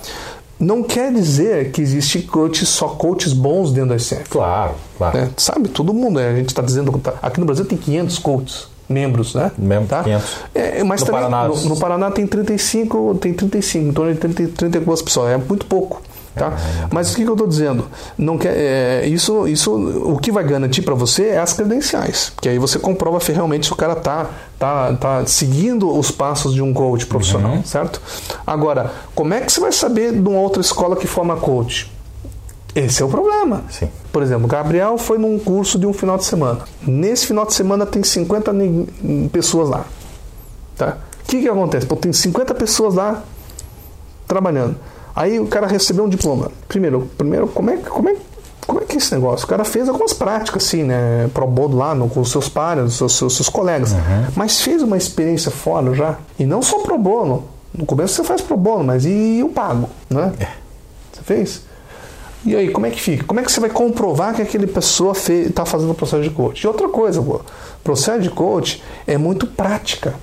[0.59, 4.29] Não quer dizer que existe coaches, só coaches bons dentro da ICF.
[4.29, 5.17] Claro, claro.
[5.17, 5.29] né?
[5.37, 6.29] Sabe, todo mundo, né?
[6.29, 6.91] a gente está dizendo.
[6.99, 9.51] tá- Aqui no Brasil tem 500 coaches, membros, né?
[9.57, 10.03] Membros, tá?
[10.03, 10.25] 500.
[10.55, 14.19] É, mas No também, Paraná- no, no Paraná tem 35, tem 35, em torno de
[14.19, 16.01] 30, 32 pessoas, é muito pouco.
[16.37, 16.53] Tá?
[16.91, 17.85] Mas o que, que eu estou dizendo?
[18.17, 22.47] Não quer, é, isso, isso, o que vai garantir para você é as credenciais, que
[22.47, 24.27] aí você comprova se realmente se o cara tá,
[24.59, 28.01] tá, tá seguindo os passos de um coach profissional, certo?
[28.45, 31.91] Agora, como é que você vai saber de uma outra escola que forma coach?
[32.75, 33.63] Esse é o problema.
[33.71, 33.89] Sim.
[34.11, 36.59] Por exemplo, o Gabriel foi num curso de um final de semana.
[36.85, 39.85] Nesse final de semana tem 50 ni- pessoas lá.
[40.77, 40.97] Tá?
[41.23, 41.87] O que, que acontece?
[41.87, 43.23] Pô, tem 50 pessoas lá
[44.27, 44.75] trabalhando.
[45.17, 46.51] Aí o cara recebeu um diploma.
[46.67, 48.15] Primeiro, primeiro como, é, como, é,
[48.67, 49.47] como é que é esse negócio?
[49.47, 51.27] O cara fez algumas práticas, assim, né?
[51.33, 53.93] Pro bono lá no, com os seus pares, os seus, seus, seus colegas.
[54.35, 56.19] Mas fez uma experiência fora já.
[56.37, 57.45] E não só pro bono.
[57.73, 60.33] No começo você faz pro bono, mas e o pago, né?
[61.11, 61.61] Você fez?
[62.45, 63.23] E aí, como é que fica?
[63.23, 66.61] Como é que você vai comprovar que aquele pessoa está fazendo o processo de coach?
[66.61, 67.41] E outra coisa, pô,
[67.83, 70.13] processo de coach é muito prática.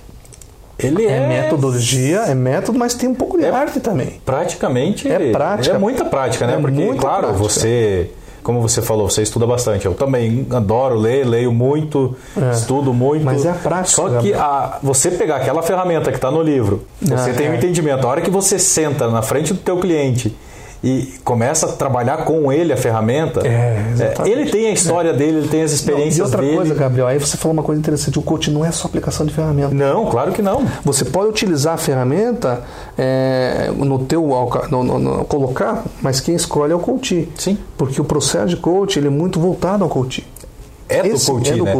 [0.78, 4.20] Ele É, é, metodologia, é método, mas tem um pouco de arte também.
[4.24, 5.10] praticamente.
[5.10, 5.76] É prática.
[5.76, 6.54] É muita prática, né?
[6.54, 7.38] É Porque, claro, prática.
[7.42, 8.10] você.
[8.42, 9.86] Como você falou, você estuda bastante.
[9.86, 12.50] Eu também adoro ler, leio muito, É.
[12.50, 13.24] estudo muito.
[13.24, 14.40] Mas é a prática, Só que Gabriel.
[14.42, 17.56] a, você pegar aquela ferramenta que está no livro, você Ah, tem um é.
[17.56, 18.06] entendimento.
[18.06, 20.36] A hora que você senta na frente do teu cliente
[20.84, 24.30] e começa a trabalhar com ele a ferramenta, É, exatamente.
[24.38, 26.56] ele tem a história dele, ele tem as Não, experiências e outra dele.
[26.56, 29.32] coisa, Gabriel, aí você falou uma coisa interessante: o coach não é só aplicação de
[29.32, 29.74] ferramenta.
[29.74, 30.64] Não, claro que não.
[30.84, 32.62] Você pode utilizar a ferramenta
[32.98, 34.24] é, no teu
[34.70, 37.28] no, no- no- colocar, mas quem escolhe é o coach.
[37.38, 37.56] Sim.
[37.78, 40.26] Porque o processo de coach ele é muito voltado ao coach.
[40.88, 41.72] É do Esse é do né?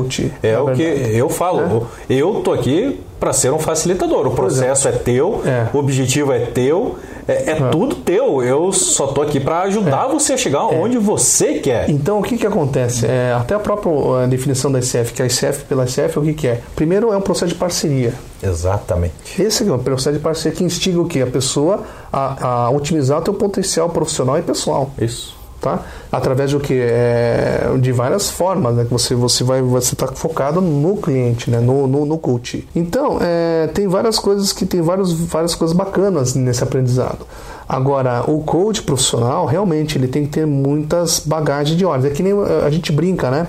[0.42, 1.16] É, na o que verdade.
[1.16, 1.86] eu falo.
[2.08, 4.26] Eu tô aqui para ser um facilitador.
[4.26, 5.68] O processo é, teu, É.
[5.72, 8.42] o objetivo é teu, é, é tudo teu.
[8.42, 11.88] Eu só tô aqui para ajudar você a chegar onde você quer.
[11.88, 13.06] Então, o que, que acontece?
[13.06, 13.90] É, até a própria
[14.24, 16.60] eh, definição da ICF, que a ICF pela ICF, o que, que é?
[16.76, 18.12] Primeiro, é um processo de parceria.
[18.42, 19.14] Exatamente.
[19.40, 21.22] Esse é um processo de parceria que instiga o quê?
[21.22, 24.90] A pessoa a, a otimizar o teu potencial profissional e pessoal.
[25.00, 25.33] Isso.
[25.64, 25.78] Tá?
[26.12, 28.84] Através do que é, de várias formas, né?
[28.84, 31.58] Que você você vai você está focado no cliente, né?
[31.58, 32.68] No, no, no coach.
[32.76, 37.26] Então é, tem várias coisas que tem vários, várias coisas bacanas nesse aprendizado.
[37.66, 42.04] Agora o coach profissional realmente ele tem que ter muitas bagagens de horas.
[42.04, 43.46] É que nem eh, a gente brinca, né?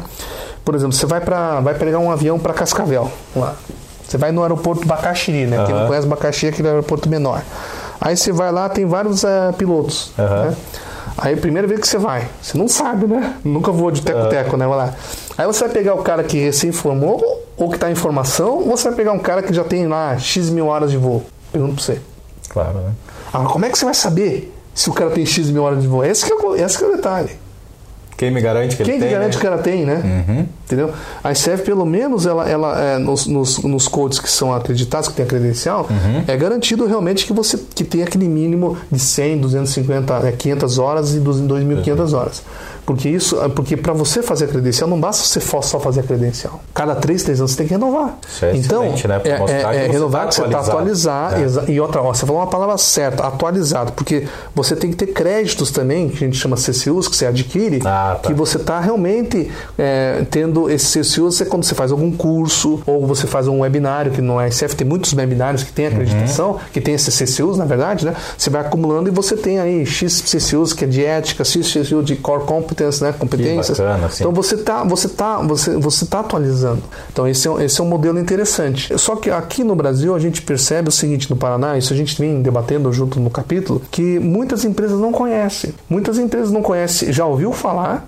[0.63, 3.56] Por exemplo, você vai para vai pegar um avião para Cascavel, lá.
[4.08, 5.65] Você vai no aeroporto Bacaxiri, né?
[5.65, 7.41] Quem não conhece Bacaxiri é aquele aeroporto menor.
[7.99, 10.13] Aí você vai lá, tem vários eh, pilotos.
[10.17, 10.45] Aham.
[10.45, 10.56] né?
[11.17, 13.36] Aí, primeira vez que você vai, você não sabe, né?
[13.43, 14.67] Nunca voou de teco-teco, né?
[14.67, 14.93] Vai lá.
[15.38, 18.78] Aí você vai pegar o cara que recém formou, ou que está em formação, ou
[18.78, 21.23] você vai pegar um cara que já tem lá X mil horas de voo.
[21.51, 22.01] Pergunto pra você.
[22.49, 22.91] Claro, né?
[23.32, 25.88] Agora, como é que você vai saber se o cara tem X mil horas de
[25.88, 26.04] voo?
[26.04, 27.44] Esse é esse é o detalhe.
[28.17, 29.12] Quem me garante que Quem ele tem?
[29.12, 29.41] garante né?
[29.41, 30.45] que cara tem, né?
[30.65, 30.91] Entendeu?
[31.23, 35.15] A ICF, pelo menos, ela, ela é, nos, nos, nos codes que são acreditados, que
[35.15, 35.88] tem a credencial,
[36.28, 41.13] é garantido realmente que você que tem aquele mínimo de 100, 250, é, 500 horas
[41.13, 42.43] e 2.500 horas.
[42.85, 46.61] Porque isso, porque para você fazer a credencial, não basta você só fazer a credencial.
[46.73, 48.17] Cada 3, 3 anos você tem que renovar.
[48.29, 49.21] Isso é então, né?
[49.23, 49.37] É, é, é
[49.87, 51.35] você renovar tá que você está atualizado.
[51.35, 51.39] atualizar.
[51.39, 51.43] É.
[51.43, 53.91] exa- E outra, ó, você falou uma palavra certa, atualizado.
[53.93, 57.79] Porque você tem que ter créditos também, que a gente chama CCUs, que você adquire,
[57.85, 58.27] Ah, tá.
[58.27, 63.05] que você está realmente é, tendo esse CCU, você, quando você faz algum curso ou
[63.07, 66.59] você faz um webinário, que não é ICF, tem muitos webinários que tem acreditação, Uhum.
[66.71, 68.13] que tem esses CCUs, na verdade, né?
[68.37, 72.03] Você vai acumulando e você tem aí X CCUs, que é de ética, X CCU
[72.03, 73.13] de core competence, né?
[73.17, 73.77] Competências.
[73.79, 74.09] bacana.
[74.19, 76.81] Então você tá, você tá, você, você tá atualizando.
[77.11, 78.97] Então esse é, um- esse é um modelo interessante.
[78.97, 82.19] Só que aqui no Brasil a gente percebe o seguinte no Paraná, isso a gente
[82.19, 85.73] vem debatendo junto no capítulo, que muitas empresas não conhecem.
[85.89, 88.07] Muitas empresas não conhecem, já ouviu falar,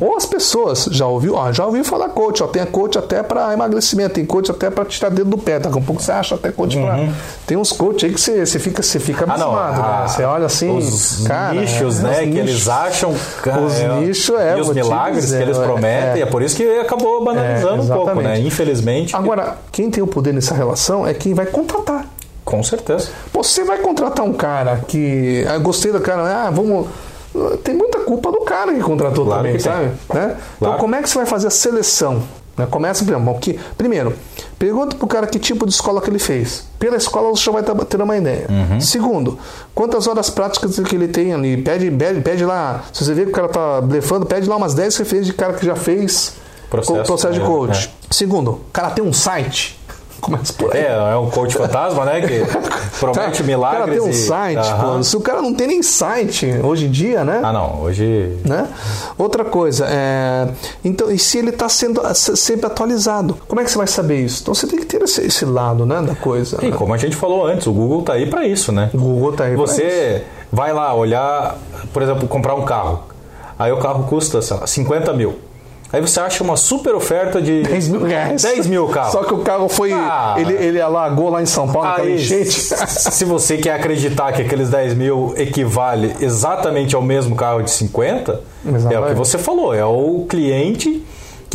[0.00, 3.52] ou as pessoas já ouviu, ó, já ouviu falar coach, ó, tem coach até para
[3.52, 6.50] emagrecimento, tem coach até para tirar dedo do pé, daqui a pouco você acha até
[6.52, 7.08] coach pra...
[7.46, 10.08] Tem uns coach aí que você, você fica, você fica Ah, abismado, ah, né?
[10.08, 12.18] Você olha assim, Os cara, nichos, é, né?
[12.20, 12.48] que nichos.
[12.48, 13.10] eles acham.
[13.12, 16.20] Os é, nichos, é, E os milagres dizer, que eles é, prometem.
[16.22, 16.24] é.
[16.24, 18.38] É, por isso que acabou banalizando um pouco, né?
[18.40, 19.14] Infelizmente.
[19.14, 22.06] Agora, quem tem o poder nessa relação é quem vai contratar.
[22.44, 23.08] Com certeza.
[23.32, 25.44] Você vai contratar um cara que.
[25.48, 26.86] Ah, gostei do cara, ah, vamos.
[27.62, 29.84] Tem muita culpa do cara que contratou Claro também, que sabe?
[30.12, 30.36] Né?
[30.36, 30.78] Então, Claro.
[30.78, 32.22] como é que você vai fazer a seleção?
[32.56, 32.66] Né?
[32.70, 33.38] Começa primeiro.
[33.38, 34.14] Que, primeiro,
[34.58, 36.66] pergunta pro cara que tipo de escola que ele fez.
[36.78, 38.46] Pela escola você já vai ter uma ideia.
[38.48, 38.80] Uhum.
[38.80, 39.38] Segundo,
[39.74, 41.56] quantas horas práticas que ele tem ali?
[41.58, 42.84] Pede, pede, pede lá.
[42.92, 45.52] Se você vê que o cara tá blefando, pede lá umas 10 referências de cara
[45.52, 46.34] que já fez
[46.70, 47.90] Processo, processo de é, coach.
[48.10, 49.78] Segundo, o cara tem um site.
[50.20, 50.82] Começa por aí.
[50.82, 52.20] É, é um coach fantasma, né?
[52.20, 52.40] Que
[52.98, 53.82] promete Tá, milagres.
[53.82, 54.96] O cara tem um e- site, Aham.
[54.96, 55.02] pô.
[55.02, 57.40] Se o cara não tem nem site hoje em dia, né?
[57.42, 57.82] Ah, não.
[57.82, 58.38] Hoje.
[58.44, 58.66] Né?
[59.18, 60.48] Outra coisa, é...
[60.84, 63.36] então, e se ele está sendo sempre atualizado?
[63.46, 64.42] Como é que você vai saber isso?
[64.42, 66.58] Então você tem que ter esse, esse lado né, da coisa.
[66.62, 66.76] E né?
[66.76, 68.90] como a gente falou antes, o Google tá aí para isso, né?
[68.94, 69.74] O Google tá aí pra isso.
[69.74, 71.56] Você vai lá olhar,
[71.92, 73.04] por exemplo, comprar um carro.
[73.58, 75.38] Aí o carro custa, sei lá, 50 mil.
[75.92, 78.42] Aí você acha uma super oferta de 10 mil reais.
[78.42, 79.12] 10 mil carro.
[79.12, 79.92] Só que o carro foi.
[79.92, 80.34] Ah.
[80.36, 82.50] ele, ele alagou lá em São Paulo, aquela enchente.
[82.50, 88.32] se você quer acreditar que aqueles 10 mil equivale exatamente ao mesmo carro de 50,
[88.32, 89.14] é o que Exatamente.
[89.14, 91.02] você falou, é o cliente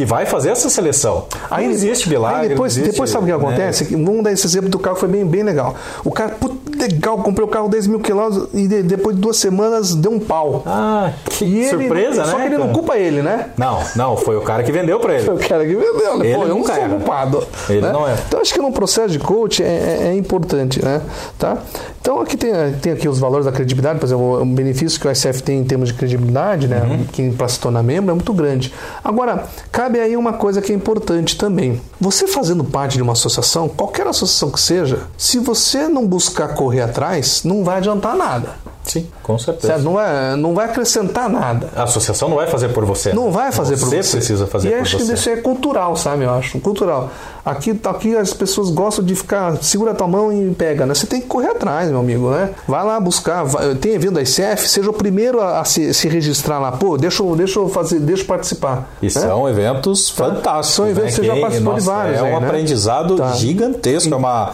[0.01, 1.25] que vai fazer essa seleção.
[1.49, 2.41] Aí existe milagre.
[2.41, 3.47] Aí depois, existe, depois sabe o que né?
[3.47, 3.83] acontece?
[3.95, 5.75] Vamos dar esse exemplo do carro, foi bem, bem legal.
[6.03, 6.35] O cara,
[6.75, 10.19] legal, comprei o carro 10 mil quilômetros e de- depois de duas semanas deu um
[10.19, 10.63] pau.
[10.65, 12.47] Ah, que E ele- surpresa, Só né?
[12.47, 13.49] que ele não culpa ele, né?
[13.55, 15.29] Não, não, foi o cara que vendeu para ele.
[15.29, 16.25] O cara que vendeu, né?
[16.25, 17.47] Ele Pô, eu não sou culpado.
[17.69, 17.91] Ele né?
[17.91, 18.15] não é.
[18.27, 21.01] Então acho que no processo de coach é, é- é importante, né?
[21.37, 21.57] Tá?
[22.01, 25.11] Então aqui tem, tem aqui os valores da credibilidade, por exemplo, o benefício que o
[25.13, 26.81] SF tem em termos de credibilidade, né?
[26.89, 27.03] Uhum.
[27.05, 28.73] Que para se tornar membro é muito grande.
[29.03, 31.81] Agora, cabe aí uma coisa que é importante também.
[31.99, 36.81] Você fazendo parte de uma associação, qualquer associação que seja, se você não buscar correr
[36.81, 38.55] atrás, não vai adiantar nada.
[38.83, 39.67] Sim, com certeza.
[39.67, 39.83] Certo?
[39.83, 41.69] Não, vai, não vai acrescentar nada.
[41.75, 43.13] A associação não vai fazer por você.
[43.13, 44.01] Não vai fazer por você.
[44.03, 45.05] Você precisa fazer e por acho você.
[45.05, 46.23] que isso é cultural, sabe?
[46.23, 47.09] Eu acho cultural.
[47.45, 50.93] Aqui, aqui as pessoas gostam de ficar segura a tua mão e pega, né?
[50.95, 52.49] Você tem que correr atrás, meu amigo, né?
[52.67, 53.43] Vai lá buscar.
[53.43, 56.71] vai- tem evento da ICF, seja o primeiro a, a se, se registrar lá.
[56.71, 58.89] Pô, deixa, eu- deixa eu fazer, deixa eu participar.
[59.01, 59.09] E né?
[59.11, 60.75] são eventos fantásticos.
[60.75, 61.19] São eventos né?
[61.19, 62.47] que você já participou de nossa, vários É um aí, né?
[62.47, 63.31] aprendizado Tá.
[63.33, 64.13] gigantesco.
[64.13, 64.53] É uma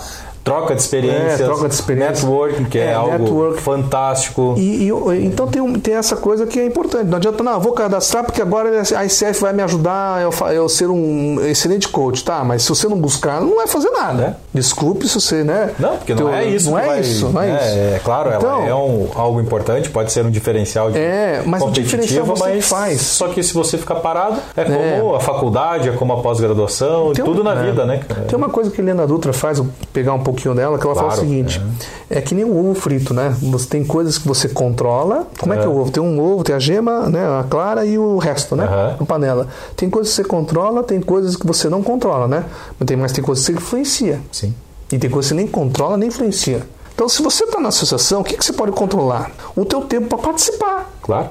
[0.51, 2.11] troca de experiências, É, troca de experiência.
[2.27, 3.61] networking, que é, É, algo network.
[3.61, 4.55] fantástico.
[4.57, 7.05] E, e- então tem, um- tem essa coisa que é importante.
[7.05, 10.89] Não adianta, não, vou cadastrar porque agora a ICF vai me ajudar eu, eu ser
[10.89, 12.23] um excelente coach.
[12.23, 14.37] Tá, mas se você não buscar, não vai fazer nada.
[14.53, 15.73] Desculpe se você, né?
[15.77, 15.81] É.
[15.81, 16.69] Não, porque não teu- é isso.
[16.71, 17.63] Não é vai- isso, não é, isso.
[17.95, 21.69] É, claro, Então, é um, algo importante, pode ser um diferencial de É, mas o
[21.71, 23.01] diferencial você mas faz.
[23.01, 25.17] só que se você ficar parado, é como É.
[25.17, 27.65] a faculdade, é como a pós-graduação, um- tudo na é.
[27.69, 27.99] vida, né?
[28.07, 28.21] cara?
[28.21, 29.61] Tem uma coisa que a Helena Dutra faz,
[29.93, 31.61] pegar um pouquinho dela, que ela fala o Claro, seguinte:
[32.09, 32.21] é.
[32.21, 33.35] que nem o ovo frito, né?
[33.41, 35.27] Você tem coisas que você controla.
[35.39, 35.91] Como é, que é o ovo?
[35.91, 37.25] Tem um ovo, tem a gema, né?
[37.39, 38.95] A clara e o resto, né?
[38.99, 39.47] Na panela.
[39.75, 42.45] Tem coisas que você controla, tem coisas que você não controla, né?
[42.79, 44.21] Mas tem, mas tem coisas que você influencia.
[44.31, 44.53] Sim.
[44.91, 46.61] E tem coisas que você nem controla, nem influencia.
[46.93, 49.31] Então, se você está na associação, o que, que você pode controlar?
[49.55, 51.29] O teu tempo para participar, Claro.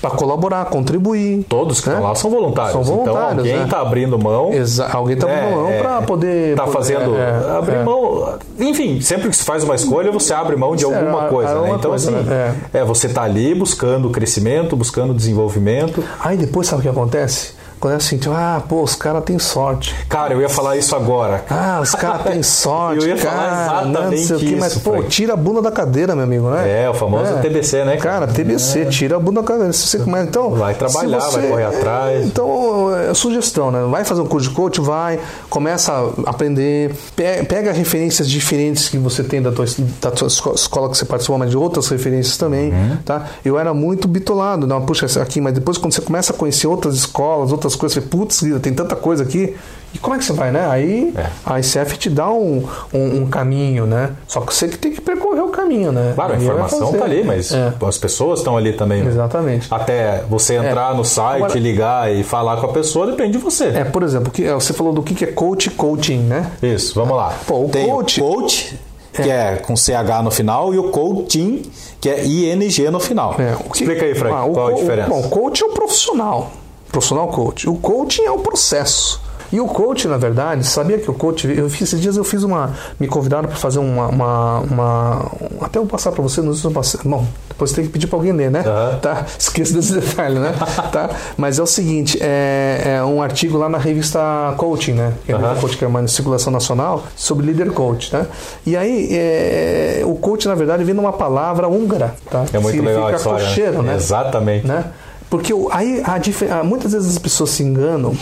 [0.00, 1.44] Para colaborar, contribuir.
[1.48, 1.94] Todos que né?
[1.96, 2.72] estão lá são voluntários.
[2.72, 4.52] São voluntários, então alguém está abrindo mão.
[4.52, 6.56] Exa alguém está É, abrindo mão é, para poder.
[6.56, 7.16] Tá poder- fazendo.
[7.16, 7.82] é, abrir é.
[7.82, 8.38] mão.
[8.58, 11.70] Enfim, sempre que se faz uma escolha, você abre mão de É, alguma coisa, né?
[11.74, 12.54] Então, coisa, assim, né?
[12.72, 12.84] é.
[12.84, 16.02] você tá ali buscando crescimento, buscando desenvolvimento.
[16.20, 17.57] Aí depois sabe o que acontece?
[17.80, 19.94] Quando é assim, tipo, ah, pô, os caras têm sorte.
[20.08, 21.44] Cara, eu ia falar isso agora.
[21.48, 23.84] Ah, os caras têm sorte, Eu ia falar cara.
[23.86, 25.08] né, exatamente não sei o quê, mas, isso, pô, Frank.
[25.08, 26.84] tira a bunda da cadeira, meu amigo, né?
[26.84, 28.26] É, o famoso TBC, né, cara?
[28.26, 29.72] Cara, TBC, tira a bunda da cadeira.
[29.72, 32.26] Se você, mas, então, Vai trabalhar, se vai correr atrás.
[32.26, 33.84] Então, é sugestão, né?
[33.90, 38.98] Vai fazer um curso de coach, vai, começa a aprender, pe- pega referências diferentes que
[38.98, 39.64] você tem da tua,
[40.00, 42.96] da tua esco- escola que você participou, mas de outras referências também, Uhum.
[43.04, 43.26] tá?
[43.44, 46.94] Eu era muito bitolado, não, puxa, aqui, mas depois quando você começa a conhecer outras
[46.94, 49.54] escolas, outras coisas, você, putz, tem tanta coisa aqui,
[49.94, 50.66] e como é que você vai, né?
[50.70, 51.26] Aí É.
[51.46, 54.10] a ICF te dá um, um, um caminho, né?
[54.26, 56.12] Só que você que tem que percorrer o caminho, né?
[56.14, 57.72] Claro, a Ninguém vai informação tá ali, mas É.
[57.86, 59.02] as pessoas estão ali também.
[59.02, 59.08] né?
[59.10, 59.66] Exatamente.
[59.70, 63.64] Até você entrar no site, Agora- ligar e falar com a pessoa, depende de você.
[63.68, 66.50] É, por exemplo, que, você falou do que que é coach e coaching, né?
[66.62, 67.32] Isso, vamos lá.
[67.46, 68.78] Pô, o Tem coach- o coach,
[69.14, 69.56] que é.
[69.56, 71.62] com CH no final, e o coaching,
[71.98, 73.34] que é ING no final.
[73.38, 75.08] É, o que- Explica aí, Frank, Ah, o qual a co- diferença.
[75.08, 76.50] Bom, coach é o profissional.
[76.90, 77.68] Profissional coach.
[77.68, 79.20] O coaching é o processo.
[79.50, 81.48] E o coach, na verdade, sabia que o coach.
[81.48, 82.74] Eu fiz, esses dias eu fiz uma.
[83.00, 86.60] Me convidaram para fazer uma, uma, uma- Até eu vou passar para você, não sei
[86.60, 87.00] se eu passei.
[87.02, 88.60] Bom, depois tem que pedir para alguém ler, né?
[88.66, 88.98] Aham.
[88.98, 89.24] Tá?
[89.38, 90.52] Esqueça desse detalhe, né?
[90.92, 91.08] tá?
[91.38, 94.20] Mas é o seguinte: é, é um artigo lá na revista
[94.58, 95.14] Coaching, né?
[95.24, 95.54] Que é Aham.
[95.58, 98.26] Coach, que é uma circulação nacional, sobre líder coach, né?
[98.66, 102.44] E aí, é, o coach, na verdade, vem de uma palavra húngara, tá?
[102.52, 103.38] É muito legal a história.
[103.42, 103.48] né?
[103.48, 103.94] cocheiro, né?
[103.96, 104.66] Exatamente.
[104.66, 104.84] né?
[105.30, 106.18] Porque aí a
[106.60, 108.16] ah, muitas vezes as pessoas se enganam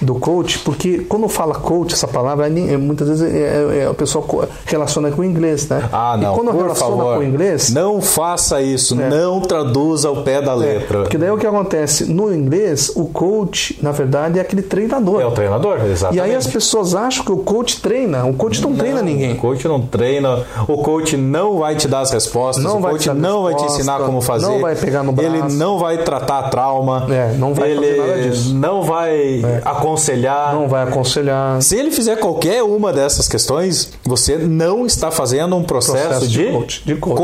[0.00, 4.24] do coach, porque quando fala coach, essa palavra, é, muitas vezes é, é, a pessoa
[4.24, 5.88] co- relaciona com o inglês, né?
[5.92, 6.32] Ah, não.
[6.32, 8.98] E quando por relaciona favor, com o inglês, não faça isso.
[9.00, 9.08] É.
[9.10, 11.00] Não traduza ao pé da letra.
[11.02, 12.04] porque daí o que acontece?
[12.10, 15.20] No inglês, o coach, na verdade, é aquele treinador.
[15.20, 16.16] É o treinador, exatamente.
[16.16, 18.24] e aí as pessoas acham que o coach treina.
[18.24, 19.32] O coach não, treina ninguém.
[19.32, 22.92] O coach não treina, o coach não vai te dar as respostas, Não o vai
[22.92, 24.46] coach dar não vai te resposta, ensinar como fazer.
[24.46, 25.30] não vai pegar no braço.
[25.30, 27.06] Ele não vai tratar trauma.
[27.10, 28.50] É, não vai ele fazer nada disso.
[28.50, 28.54] É.
[28.54, 29.42] não vai
[29.90, 30.54] aconselhar.
[30.54, 31.60] Não vai aconselhar.
[31.62, 36.44] Se ele fizer qualquer uma dessas questões, você não está fazendo um processo, Processo de
[36.46, 37.20] de, coach, de coaching.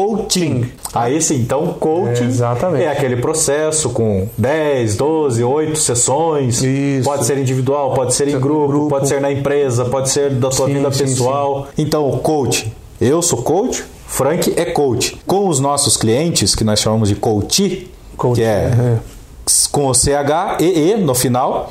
[0.60, 0.72] coaching.
[0.94, 2.84] Aí sim, então coaching É, exatamente.
[2.84, 6.62] é aquele processo com 10, 12, 8 sessões.
[6.62, 7.04] Isso.
[7.08, 8.88] Pode ser individual, pode ser em grupo, grupo.
[8.88, 11.68] pode ser na empresa, pode ser da sua Sim, vida sim, pessoal.
[11.78, 12.72] Então, o coaching.
[13.00, 15.18] Eu sou coach, Frank é coach.
[15.26, 18.98] Com os nossos clientes, que nós chamamos de coach, Coach, que é é.
[19.70, 21.70] com o CH e E no final,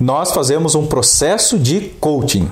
[0.00, 2.48] nós fazemos um processo de coaching.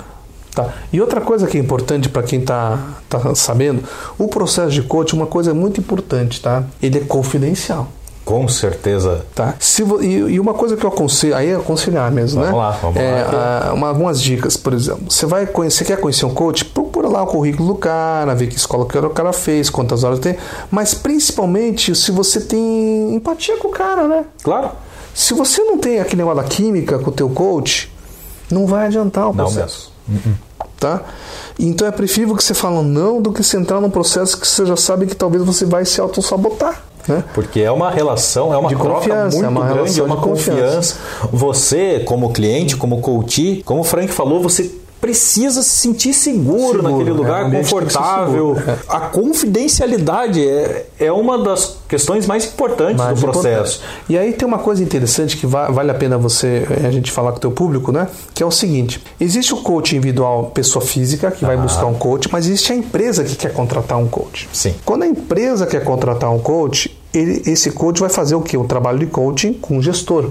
[0.54, 0.68] Tá.
[0.92, 3.82] E outra coisa que é importante para quem está tá sabendo,
[4.16, 6.62] o processo de coaching, uma coisa muito importante, tá?
[6.80, 7.88] Ele é confidencial.
[8.24, 9.26] Com certeza.
[9.34, 9.54] Tá?
[9.58, 12.58] Se e, e uma coisa que eu aconselho, aí é aconselhar mesmo, Vamos né?
[12.58, 13.68] lá, vamos é, lá.
[13.68, 17.22] ah, uma- algumas dicas, por exemplo, você vai conhecer, quer conhecer um coach, procura lá
[17.22, 20.36] o currículo do cara, ver que escola que o cara fez, quantas horas tem,
[20.70, 24.24] mas principalmente se você tem empatia com o cara, né?
[24.42, 24.70] Claro.
[25.14, 27.90] Se você não tem aquele negócio da química com o teu coach,
[28.50, 29.92] não vai adiantar o Não processo.
[30.78, 31.02] Tá?
[31.58, 34.66] Então é preferível que você fale não do que você entrar num processo que você
[34.66, 36.82] já sabe que talvez você vai se autossabotar.
[37.06, 37.22] Né?
[37.34, 40.16] Porque é uma relação, é uma De troca confiança, muito é uma grande, é uma
[40.16, 40.96] confiança.
[40.96, 40.96] confiança.
[41.32, 46.82] Você, como cliente, como coach, como o Frank falou, você precisa se sentir seguro, Seguro,
[46.82, 48.56] naquele é, lugar, ser confortável.
[48.88, 53.78] A confidencialidade é, é uma das questões mais importantes Mais do processo.
[53.82, 54.04] importante.
[54.08, 57.32] E aí tem uma coisa interessante que va- vale a pena você a gente falar
[57.32, 58.08] com o teu público, né?
[58.34, 62.28] Que é o seguinte: existe o coach individual, pessoa física que vai buscar um coach,
[62.32, 64.48] mas existe a empresa que quer contratar um coach.
[64.52, 64.74] Sim.
[64.86, 68.56] Quando a empresa quer contratar um coach, ele- esse coach vai fazer o quê?
[68.56, 70.30] Um trabalho de coaching com o gestor.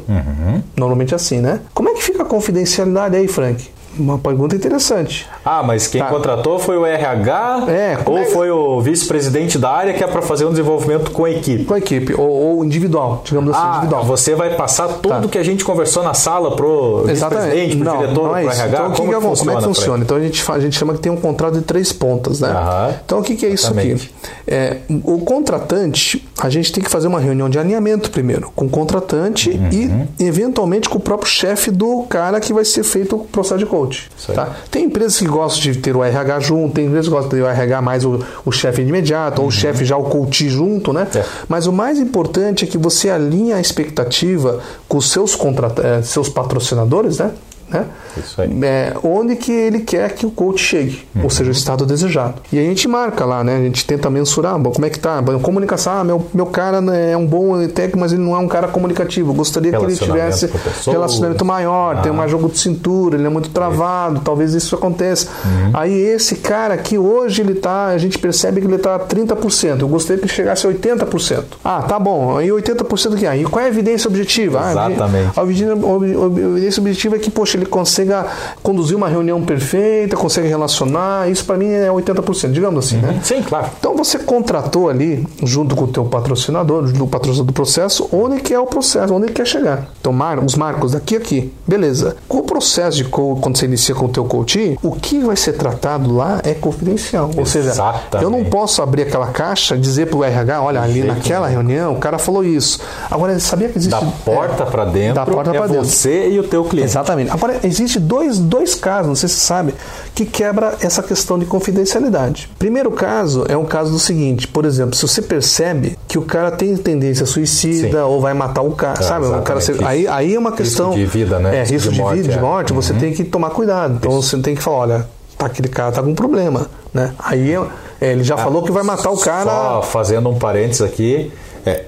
[0.75, 1.59] Normalmente é assim, né?
[1.75, 3.69] Como é que fica a confidencialidade aí, Frank?
[3.97, 5.29] Uma pergunta interessante.
[5.45, 6.07] Ah, mas quem Tá.
[6.07, 10.21] contratou foi o RH É, ou é- foi o vice-presidente da área que é para
[10.21, 11.65] fazer um desenvolvimento com a equipe?
[11.65, 14.03] Com a equipe, ou, ou individual, digamos assim, Ah, individual.
[14.05, 15.27] você vai passar tudo Tá.
[15.27, 18.61] que a gente conversou na sala pro vice-presidente, pro Não, diretor, não é pro isso.
[18.61, 18.77] RH?
[18.77, 19.37] Então, como, que que é- funciona?
[19.37, 20.03] como é que funciona?
[20.03, 22.49] Então a gente, a gente chama que tem um contrato de três pontas, né?
[22.49, 22.93] Aham.
[23.05, 24.13] Então o que, que é isso Exatamente.
[24.25, 24.31] aqui?
[24.55, 28.69] É, o contratante, a gente tem que fazer uma reunião de alinhamento primeiro, com o
[28.69, 30.07] contratante Uhum.
[30.19, 33.65] e eventualmente com o próprio chefe do cara que vai ser feito o processo de
[33.65, 34.09] coach.
[34.17, 34.31] Isso.
[34.33, 34.49] Tá?
[34.71, 37.41] Tem empresas que gostam de ter o RH junto, tem empresas que gostam de ter
[37.41, 40.93] o RH mais o, o chefe de imediato, ou o chefe já o coach junto,
[40.93, 41.07] né?
[41.13, 41.21] Uhum.
[41.21, 41.25] É.
[41.47, 45.79] Mas o mais importante é que você alinhe a expectativa com os seus, contrat...
[45.79, 47.31] eh, seus patrocinadores, né?
[47.73, 47.85] Né?
[48.17, 48.49] Isso aí.
[48.63, 51.23] É, onde que ele quer que o coach chegue, Uhum.
[51.23, 52.35] ou seja, o estado desejado.
[52.51, 53.57] E a gente marca lá, né?
[53.57, 55.21] A gente tenta mensurar, bom, como é que tá?
[55.21, 58.39] Bom, Comunicação, ah, meu, meu cara né, é um bom técnico, mas ele não é
[58.39, 59.31] um cara comunicativo.
[59.31, 60.49] Eu Gostaria que ele tivesse
[60.85, 62.15] relacionamento maior, tem Ah.
[62.15, 65.27] mais jogo de cintura, ele é muito travado, talvez isso aconteça.
[65.45, 65.71] Uhum.
[65.73, 69.81] Aí esse cara que hoje ele tá, a gente percebe que ele tá 30%.
[69.81, 71.43] Eu gostaria que ele chegasse a 80%.
[71.63, 72.37] Ah, tá bom.
[72.37, 74.59] Aí 80% que aí qual é a evidência objetiva?
[74.63, 75.39] Ah, Exatamente.
[75.39, 78.27] a evidência, a evidência objetiva é que, poxa, ele consiga
[78.61, 81.29] conduzir uma reunião perfeita, consegue relacionar.
[81.29, 83.19] Isso para mim é 80%, digamos assim, né?
[83.23, 83.67] Sim, claro.
[83.79, 88.07] Então você contratou ali, junto com o teu patrocinador, junto com o patrocinador do processo,
[88.11, 89.87] onde que é o processo, onde ele quer chegar.
[89.99, 91.51] Então, mar, os marcos daqui a aqui.
[91.65, 92.17] Beleza.
[92.27, 95.53] Com o processo de quando você inicia com o teu coaching, o que vai ser
[95.53, 97.31] tratado lá é confidencial.
[97.35, 98.23] Ou seja, Exatamente.
[98.23, 101.99] eu não posso abrir aquela caixa, dizer pro RH, olha, ali jeito naquela reunião o
[101.99, 102.79] cara falou isso.
[103.09, 103.91] Agora, sabia que existe...
[103.93, 105.85] Da porta é, pra dentro da porta é pra dentro.
[105.85, 106.89] você e o teu cliente.
[106.89, 107.31] Exatamente.
[107.31, 109.75] Agora, existe dois, dois casos, não sei se você sabe,
[110.13, 112.49] que quebra essa questão de confidencialidade.
[112.57, 116.51] Primeiro caso é um caso do seguinte, por exemplo, se você percebe que o cara
[116.51, 118.03] tem tendência suicida Sim.
[118.03, 119.25] ou vai matar o cara, É, sabe?
[119.25, 119.73] O cara, isso.
[119.85, 120.91] aí, aí é uma questão...
[120.91, 121.57] de vida, né?
[121.57, 122.41] É, Risco risco de de, morte, vida, de é.
[122.41, 123.95] morte, você tem que tomar cuidado.
[123.95, 127.13] Então você tem que falar, olha, tá, aquele cara tá com problema, né?
[127.19, 127.53] Aí
[128.01, 129.49] é, ele já falou que vai matar o cara...
[129.49, 131.31] Só fazendo um parênteses aqui,
[131.65, 131.85] é,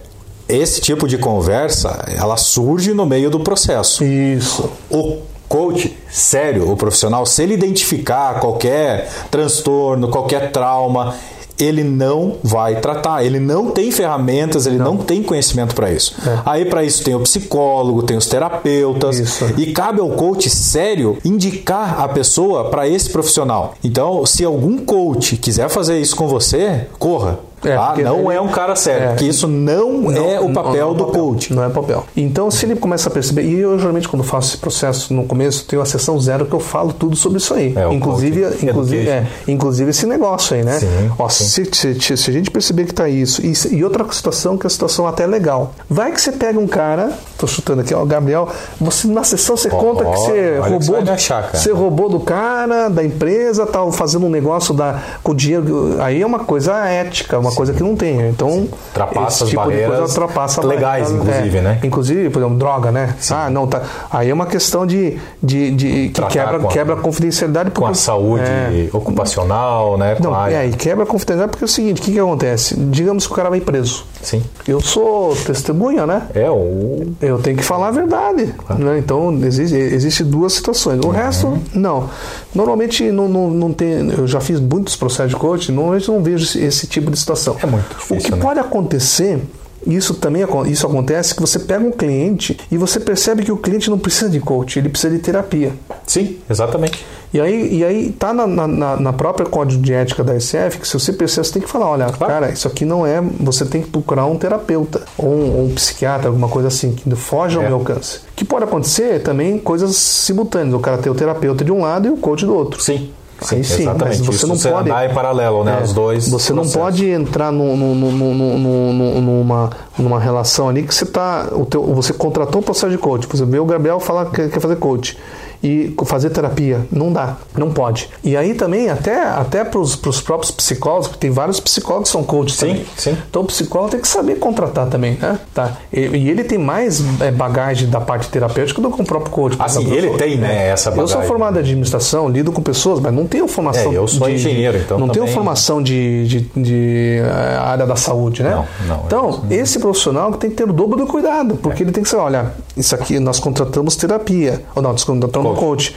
[0.47, 4.03] esse tipo de conversa, ela surge no meio do processo.
[4.03, 4.69] Isso.
[4.89, 5.17] O
[5.47, 11.15] coach, sério, o profissional, se ele identificar qualquer transtorno, qualquer trauma,
[11.59, 13.23] ele não vai tratar.
[13.23, 16.15] Ele não tem ferramentas, ele não, tem conhecimento para isso.
[16.25, 16.39] É.
[16.45, 19.45] Aí para isso tem o psicólogo, tem os terapeutas Isso.
[19.57, 23.75] e cabe ao coach sério indicar a pessoa para esse profissional.
[23.83, 27.39] Então, se algum coach quiser fazer isso com você, corra.
[27.69, 27.87] É, tá?
[27.87, 29.07] porque Não ele- é um cara sério, é.
[29.09, 31.21] porque isso não, é o Não- papel não é do papel.
[31.23, 31.53] coach.
[31.53, 32.05] Não é papel.
[32.15, 35.65] Então, se ele começa a perceber, e eu geralmente quando faço esse processo no começo,
[35.65, 37.73] tenho a sessão zero que eu falo tudo sobre isso aí.
[37.75, 40.79] É, o inclusive, coaching inclusive, é, inclusive esse negócio aí, né?
[40.79, 41.45] Sim, Ó, sim.
[41.45, 44.67] Se, se- se a gente perceber que tá isso, e, e outra situação que é
[44.67, 45.73] a situação até legal.
[45.89, 48.47] Vai que você pega um cara, tô chutando aqui, ó, Gabriel,
[48.79, 50.97] você na sessão você Ó, conta que você olha que você roubou.
[50.97, 51.57] me do- achar, cara.
[51.57, 55.95] Você roubou do cara, da empresa, tal, fazendo um negócio da, com o dinheiro.
[55.99, 58.29] Aí é uma coisa ética, uma coisa que não tem.
[58.29, 61.61] Então, Ultrapassa esse tipo de barreiras coisa ultrapassa legais, barreira, inclusive, é.
[61.61, 61.79] né?
[61.83, 63.15] Inclusive, por exemplo, droga, né?
[63.31, 63.81] Ah, não, tá.
[64.11, 67.89] Aí é uma questão de, de, de que quebra, a- quebra a confidencialidade Com a
[67.89, 68.89] porque- saúde É.
[68.93, 70.17] ocupacional, né?
[70.19, 72.75] Não, a é, aí quebra a confidencialidade porque é o seguinte, o que, que acontece?
[72.75, 74.05] Digamos que o cara vai preso.
[74.21, 74.41] Sim.
[74.67, 76.23] Eu sou testemunha, né?
[76.33, 77.07] É o.
[77.21, 78.53] Eu tenho que falar a verdade.
[78.77, 78.97] Né?
[78.97, 80.99] Então, existe, existe duas situações.
[81.03, 81.09] Uhum.
[81.09, 82.09] O resto, não.
[82.53, 84.09] Normalmente, não, não, não tem.
[84.11, 87.44] Eu já fiz muitos processos de coaching, normalmente não vejo esse, esse tipo de situação.
[87.61, 88.41] É muito O difícil, que né?
[88.41, 89.39] pode acontecer.
[89.87, 93.87] Isso também isso acontece que você pega um cliente e você percebe que o cliente
[93.87, 95.73] não precisa de coach, ele precisa de terapia.
[96.07, 97.05] Sim, exatamente.
[97.31, 100.87] E aí, e aí tá na, na- na, própria código de ética da SF que
[100.87, 102.33] se você percebe, você tem que falar, olha, Claro.
[102.33, 103.21] cara, isso aqui não é.
[103.41, 107.07] Você tem que procurar um terapeuta ou um, ou um psiquiatra, alguma coisa assim, que
[107.15, 107.67] foge ao É.
[107.67, 108.19] meu alcance.
[108.19, 110.73] O que pode acontecer também coisas simultâneas.
[110.73, 112.81] O cara tem o terapeuta de um lado e o coach do outro.
[112.81, 113.11] Sim.
[113.41, 114.17] Sim, sim, exatamente.
[114.19, 115.77] mas você Isso não você pode- andar em paralelo, né?
[115.79, 116.27] É, Os dois.
[116.29, 116.81] Você não processos.
[116.81, 121.49] pode entrar num- num- num- numa, numa relação ali que você tá.
[121.51, 123.27] O teu, você contratou um processo de coach.
[123.27, 125.17] Por exemplo, o Gabriel falar que quer fazer coach.
[125.65, 126.81] E fazer terapia.
[126.91, 127.37] Não dá.
[127.57, 128.09] Não pode.
[128.23, 132.23] E aí também, até, até para os próprios psicólogos, porque tem vários psicólogos que são
[132.23, 132.85] coaches Sim, também.
[132.95, 133.17] sim.
[133.29, 135.39] Então o psicólogo tem que saber contratar também, né?
[135.53, 135.71] Tá.
[135.91, 139.57] E, e ele tem mais é, bagagem da parte terapêutica do que o próprio coach.
[139.57, 139.97] por Ah, sim, exemplo.
[139.97, 141.27] ele tem, né, essa Eu sou bagagem.
[141.27, 143.91] formado em administração, lido com pessoas, mas não tenho formação.
[143.91, 147.85] É, eu sou de- engenheiro, então Não tenho também- formação de, de, de, eh, área
[147.87, 148.51] da saúde, né?
[148.51, 148.65] Não,
[148.97, 152.09] não, Então, esse profissional tem que ter o dobro do cuidado, porque ele tem que
[152.09, 154.61] saber, olha, isso aqui nós contratamos terapia.
[154.75, 155.95] Ou não, nós contratamos no coach.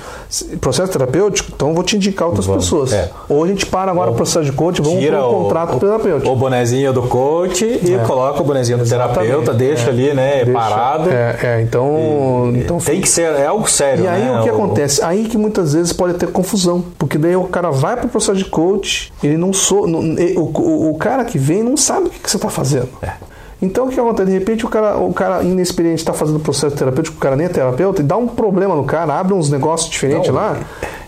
[0.60, 2.92] Processo terapêutico, então eu vou te indicar outras Vamos, pessoas.
[2.92, 3.10] é.
[3.28, 6.30] Ou a gente para agora o processo de coach, vamos para um contrato o, terapêutico.
[6.32, 9.14] o bonezinho do coach e coloca o bonezinho do Exatamente.
[9.20, 9.88] terapeuta, deixa É.
[9.88, 11.10] ali, né, Deixa- parado.
[11.10, 14.40] É, é, então, então Tem que ser, é algo sério, E aí né?
[14.40, 15.02] o que acontece?
[15.02, 18.36] Aí que muitas vezes pode ter confusão, porque daí o cara vai para o processo
[18.38, 22.06] de coach, ele não sou, não- e- o, o, o cara que vem não sabe
[22.08, 22.88] o que, que você está fazendo.
[23.60, 24.30] Então o que acontece?
[24.30, 27.48] De repente o cara, o cara inexperiente está fazendo processo terapêutico, o cara nem é
[27.48, 30.34] terapeuta, e dá um problema no cara, abre uns negócios diferentes Não.
[30.36, 30.56] lá,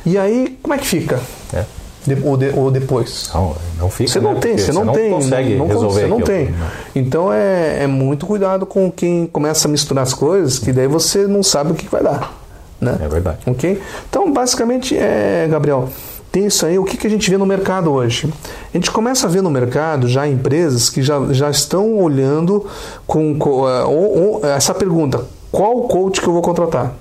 [0.04, 1.20] e aí como é que fica?
[1.54, 1.64] É.
[2.06, 3.30] De- ou, de- ou depois?
[3.34, 4.40] Não, não fica, Você não né?
[4.40, 6.54] tem, você não, tem, consegue não, resolver você não tem.
[6.96, 11.26] Então é, é muito cuidado com quem começa a misturar as coisas, que daí você
[11.26, 12.32] não sabe o que vai dar,
[12.80, 12.96] né?
[13.00, 13.38] É verdade.
[13.46, 13.80] Ok?
[14.08, 15.88] Então, basicamente, é, Gabriel,
[16.32, 16.78] tem isso aí.
[16.78, 18.32] O que, que a gente vê no mercado hoje?
[18.72, 22.66] A gente começa a ver no mercado já empresas que já, já estão olhando
[23.06, 26.94] com, co- é, ou- ou- essa pergunta: qual coach que eu vou contratar?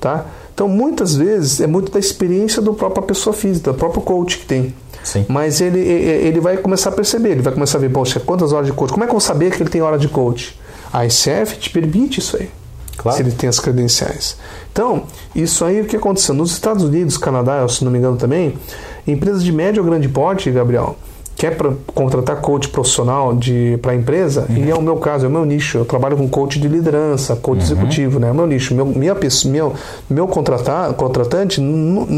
[0.00, 0.24] Tá?
[0.54, 4.46] Então, muitas vezes, é muito da experiência do própria pessoa física, do próprio coach que
[4.46, 4.74] tem.
[5.04, 5.24] Sim.
[5.28, 8.66] Mas ele, ele vai começar a perceber, ele vai começar a ver, poxa, quantas horas
[8.66, 8.90] de coach?
[8.92, 10.58] Como é que eu vou saber que ele tem hora de coach?
[10.92, 12.50] A ICF te permite isso aí.
[12.98, 13.16] Claro.
[13.16, 14.36] Se ele tem as credenciais.
[14.72, 16.34] Então, isso aí o que aconteceu?
[16.34, 18.58] Nos Estados Unidos, Canadá, se não me engano também,
[19.06, 20.96] empresas de médio ou grande porte, Gabriel,
[21.38, 23.32] quer pra contratar coach profissional
[23.78, 25.78] para a empresa, e é o meu caso, é o meu nicho.
[25.78, 28.26] Eu trabalho com coach de liderança, coach executivo, né?
[28.28, 28.74] É o meu nicho.
[28.74, 29.14] Meu, minha
[29.48, 29.72] meu,
[30.10, 31.60] meu contratar, contratante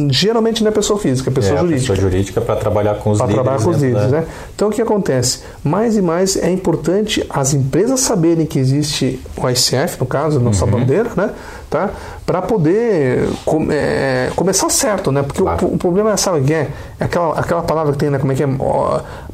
[0.08, 3.10] geralmente não é pessoa física, é pessoa é, a jurídica pessoa jurídica para trabalhar com
[3.10, 3.44] os para líderes.
[3.44, 4.26] trabalhar com os líderes, da- né?
[4.54, 5.40] Então o que acontece?
[5.62, 10.64] Mais e mais é importante as empresas saberem que existe o ICF, no caso, nossa
[10.64, 10.70] Uhum.
[10.70, 11.30] bandeira, né?
[11.70, 11.88] Tá?
[12.26, 13.28] Para poder
[13.70, 15.22] é, começar certo, né?
[15.22, 15.66] Porque o- Claro.
[15.68, 16.66] o, problema é, sabe o que é?
[16.98, 18.18] É aquela, aquela palavra que tem, né?
[18.18, 18.48] Como é que é?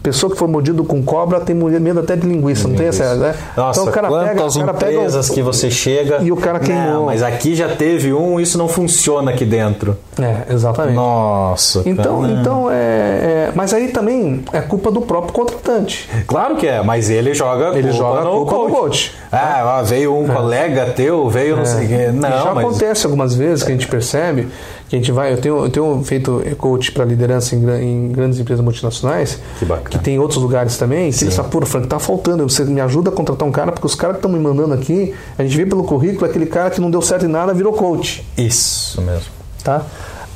[0.07, 3.35] Pessoa que for mordido com cobra tem medo até de linguiça, não tem essa, né?
[3.57, 6.31] Nossa, então o cara pega, quantas o cara pega empresas o- que você chega e
[6.31, 6.93] o cara queimou.
[6.93, 9.97] Não, mas aqui já teve um, isso não funciona aqui dentro.
[10.21, 10.95] É, exatamente.
[10.95, 11.83] Nossa.
[11.85, 12.33] Então, cara.
[12.35, 16.09] então é, é- Mas aí também é culpa do próprio contratante.
[16.29, 18.71] Claro que é, mas ele joga Ele joga no culpa coach.
[18.77, 19.15] coach.
[19.33, 22.11] Ah, veio um colega teu, veio não sei o quê.
[22.13, 24.47] Não, já mas acontece algumas vezes que a gente percebe
[24.89, 25.33] que a gente vai.
[25.33, 29.89] Eu tenho, eu tenho feito coach para liderança em, em grandes empresas multinacionais, Que bacana.
[29.91, 31.11] que tem em outros lugares também.
[31.11, 32.49] Que eles falam, pô, Frank, tá faltando.
[32.49, 35.15] Você me ajuda a contratar um cara, porque os caras que estão me mandando aqui,
[35.39, 38.27] a gente vê pelo currículo aquele cara que não deu certo em nada virou coach.
[38.37, 39.27] isso mesmo.
[39.63, 39.83] Tá?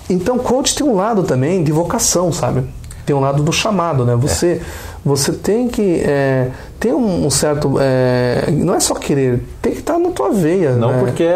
[0.08, 2.64] Então, coach tem um lado também de vocação, sabe?
[3.06, 4.16] Tem um lado do chamado, né?
[4.16, 4.60] Você,
[5.04, 6.48] você tem que é,
[6.78, 7.76] ter um, um certo.
[7.80, 10.72] é, não é só querer, tem que estar na tua veia.
[10.72, 10.98] Não né?
[11.00, 11.28] porque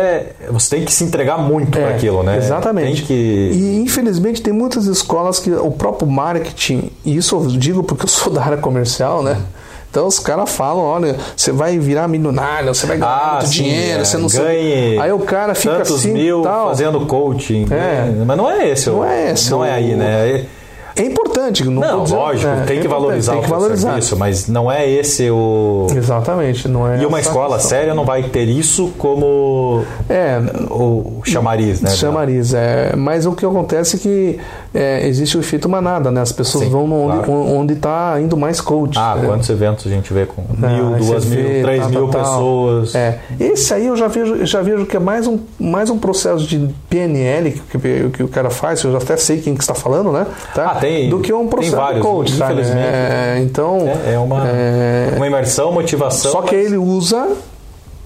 [0.50, 2.36] você tem que se entregar muito para É, aquilo, né?
[2.36, 2.96] Exatamente.
[2.98, 3.12] Tem que
[3.52, 8.08] E infelizmente tem muitas escolas que o próprio marketing, e isso eu digo porque eu
[8.08, 9.38] sou da área comercial, né?
[9.90, 13.62] Então os caras falam, olha, você vai virar milionário, você vai ganhar Ah, muito sim,
[13.62, 14.98] dinheiro, é, você não ganhe.
[14.98, 16.66] Aí o cara fica tantos assim, mil tal.
[16.68, 17.64] fazendo coaching.
[17.70, 18.10] É.
[18.10, 18.24] né?
[18.26, 18.90] Mas não é esse.
[18.90, 20.44] o- Não é esse Não o- é aí, né?
[20.97, 23.88] É importante, não, Não, dizendo- lógico, é, tem é que valorizar tem que o valorizar.
[23.88, 25.88] serviço, mas não é esse o.
[25.95, 27.03] Exatamente, não é.
[27.03, 27.70] E uma escola questão.
[27.70, 30.38] séria não vai ter isso como É,
[30.70, 31.90] o chamariz, né?
[31.90, 32.55] chamariz.
[32.55, 34.38] É, mas o que acontece é que
[34.75, 36.20] é, existe o efeito manada, né?
[36.20, 37.33] As pessoas Sim, vão onde, claro.
[37.33, 38.99] onde está indo mais coach.
[38.99, 39.27] Ah, né?
[39.29, 42.20] quantos eventos a gente vê com Ah, mil, duas mil, vê, três tal, mil tal.
[42.22, 42.95] pessoas.
[42.95, 43.20] É.
[43.39, 46.68] Esse aí eu já vejo, já vejo que é mais um, mais um processo de
[46.91, 50.11] PNL que, que, que o cara faz, eu já até sei quem que está falando,
[50.11, 50.27] né?
[50.55, 50.72] Tá?
[50.72, 52.53] Ah, tem- Do que um processo vários, de coach, sabe?
[52.55, 52.87] infelizmente.
[52.87, 56.33] É, então, É, é uma, é, uma imersão, motivação.
[56.33, 57.29] só que mas- ele usa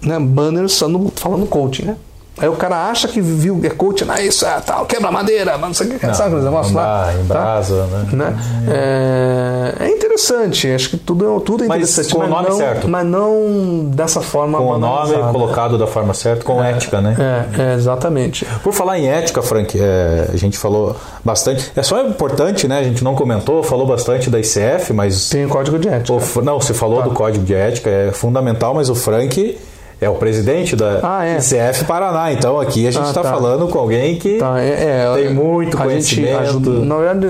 [0.02, 1.96] né, banners no- falando coaching, né?
[2.40, 5.68] Aí o cara acha que viu é coaching, ah, isso é tal, quebra madeira, mas
[5.68, 7.06] não sei o que, sabe aqueles negócios lá?
[7.06, 7.20] tá?
[7.20, 8.08] embrasa, né?
[8.12, 8.36] né?
[8.68, 12.56] É, é interessante, acho que tudo, é- tudo é Mas interessante, com o nome não,
[12.56, 12.88] certo.
[12.88, 17.16] mas não dessa forma Com o nome colocado da forma certa, com ética, né?
[17.18, 18.44] É, é, exatamente.
[18.62, 21.72] Por falar em ética, Frank, é, a gente falou bastante.
[21.74, 22.78] É só importante, né?
[22.78, 25.28] A gente não comentou, falou bastante da ICF, mas.
[25.28, 26.12] Tem o código de ética.
[26.12, 29.58] o não, você falou do código de ética, é fundamental, mas o Frank
[30.00, 31.38] é o presidente da Ah, é.
[31.38, 32.32] ICF Paraná.
[32.32, 33.30] Então aqui a gente Ah, está tá.
[33.30, 34.38] falando com alguém que.
[34.38, 36.38] Tá, é, é, Tem muito a gente conhecimento.
[36.38, 37.26] ajuda, na verdade,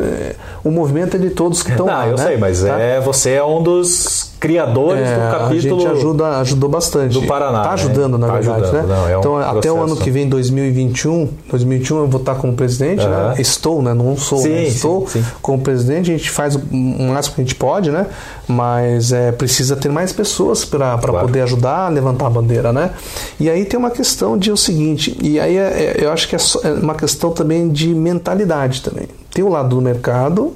[0.64, 2.06] o movimento é de todos que estão não, lá.
[2.08, 2.24] eu né?
[2.24, 2.78] sei, mas Tá?
[2.78, 5.76] é, você é um dos criadores É, do capítulo.
[5.76, 7.12] A gente ajuda, ajudou bastante.
[7.12, 7.74] do Paraná, Tá né?
[7.74, 8.62] ajudando, na Tá verdade.
[8.64, 8.94] ajudando, né?
[8.96, 9.80] não, é um então, até o processo.
[9.92, 13.34] ano que vem, 2021, 2021 eu vou estar como presidente, né?
[13.38, 13.92] Estou, né?
[13.94, 14.56] Não sou, Sim, né?
[14.64, 15.24] sim, Estou sim.
[15.42, 18.06] como presidente, a gente faz o máximo que a gente pode, né?
[18.46, 21.26] Mas é, precisa ter mais pessoas para Claro.
[21.26, 22.90] poder ajudar a levantar a bandeira, né?
[23.38, 26.34] E aí tem uma questão de o seguinte, e aí é- é- eu acho que
[26.34, 29.06] é é uma questão também de mentalidade também.
[29.32, 30.52] Tem o lado do mercado,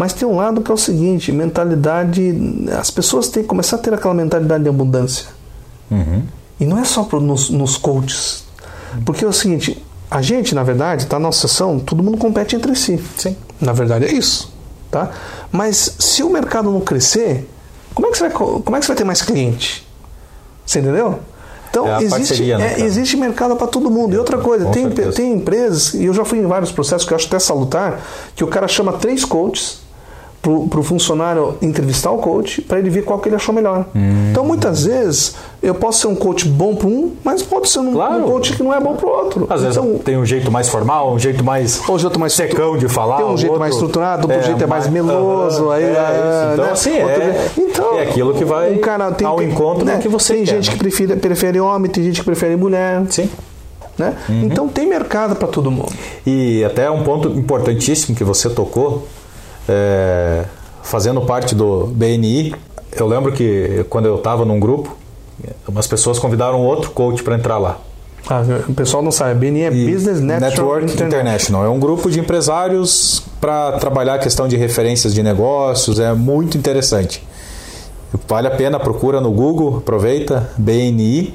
[0.00, 2.34] mas tem um lado que é o seguinte, mentalidade.
[2.78, 5.26] As pessoas têm que começar a ter aquela mentalidade de abundância.
[5.90, 6.22] Uhum.
[6.58, 8.44] E não é só pro- nos, nos coaches.
[9.04, 9.76] Porque é o seguinte,
[10.10, 12.98] A gente, na verdade, tá na nossa sessão, todo mundo compete entre si.
[13.16, 13.36] Sim.
[13.60, 14.52] Na verdade é isso,
[14.90, 15.10] tá?
[15.52, 17.46] Mas se o mercado não crescer,
[17.94, 19.86] como é que você vai, como é que vai ter mais cliente?
[20.66, 21.20] Você entendeu?
[21.70, 24.14] Então, É existe, parceria, né, é, existe mercado para todo mundo.
[24.14, 25.12] E outra coisa, Com tem, certeza.
[25.12, 28.00] tem empresas, e eu já fui em vários processos que eu acho até salutar,
[28.34, 29.78] que o cara chama três coaches
[30.42, 33.84] para o funcionário entrevistar o coach para ele ver qual que ele achou melhor.
[33.94, 34.28] Hum.
[34.30, 37.92] Então, muitas vezes, eu posso ser um coach bom para um, mas pode ser um,
[37.92, 38.24] Claro.
[38.24, 39.46] um coach que não é bom para o outro.
[39.50, 42.78] Às vezes então, tem um jeito mais formal, um jeito mais ou jeito mais secão
[42.78, 43.18] de falar.
[43.18, 45.90] tem um jeito outro mais estruturado, outro jeito é mais meloso, Aham, aí, é é,
[45.90, 46.52] isso.
[46.54, 46.70] Então, né?
[46.72, 49.96] assim, é, então, é aquilo que vai um cara tem, ao encontro né?
[49.96, 50.54] do que você Tem quer.
[50.54, 50.72] gente né?
[50.72, 53.28] que prefere, prefere homem, tem gente que prefere mulher, Sim.
[53.98, 54.14] né?
[54.26, 54.42] Uhum.
[54.44, 55.92] Então tem mercado para todo mundo.
[56.26, 59.06] E até um ponto importantíssimo que você tocou,
[59.68, 60.44] é,
[60.82, 62.54] fazendo parte do BNI,
[62.92, 64.96] eu lembro que quando eu estava num grupo,
[65.66, 67.78] umas pessoas convidaram outro coach para entrar lá.
[68.28, 71.08] Ah, o pessoal não sabe, BNI é E Business Network, International.
[71.08, 71.64] International.
[71.64, 76.58] É um grupo de empresários para trabalhar a questão de referências de negócios, é muito
[76.58, 77.26] interessante.
[78.28, 81.34] Vale a pena, procura no Google, aproveita, BNI,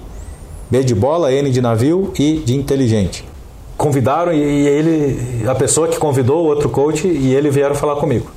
[0.70, 3.26] B de bola, N de navio e de inteligente.
[3.78, 7.96] Convidaram e e ele, a pessoa que convidou o outro coach e ele vieram falar
[7.98, 8.32] comigo.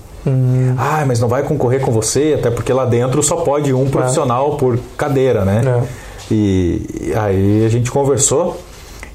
[0.77, 4.57] Ah, mas não vai concorrer com você, até porque lá dentro só pode um profissional
[4.57, 5.63] por cadeira, né?
[5.65, 6.09] É.
[6.31, 8.61] E aí a gente conversou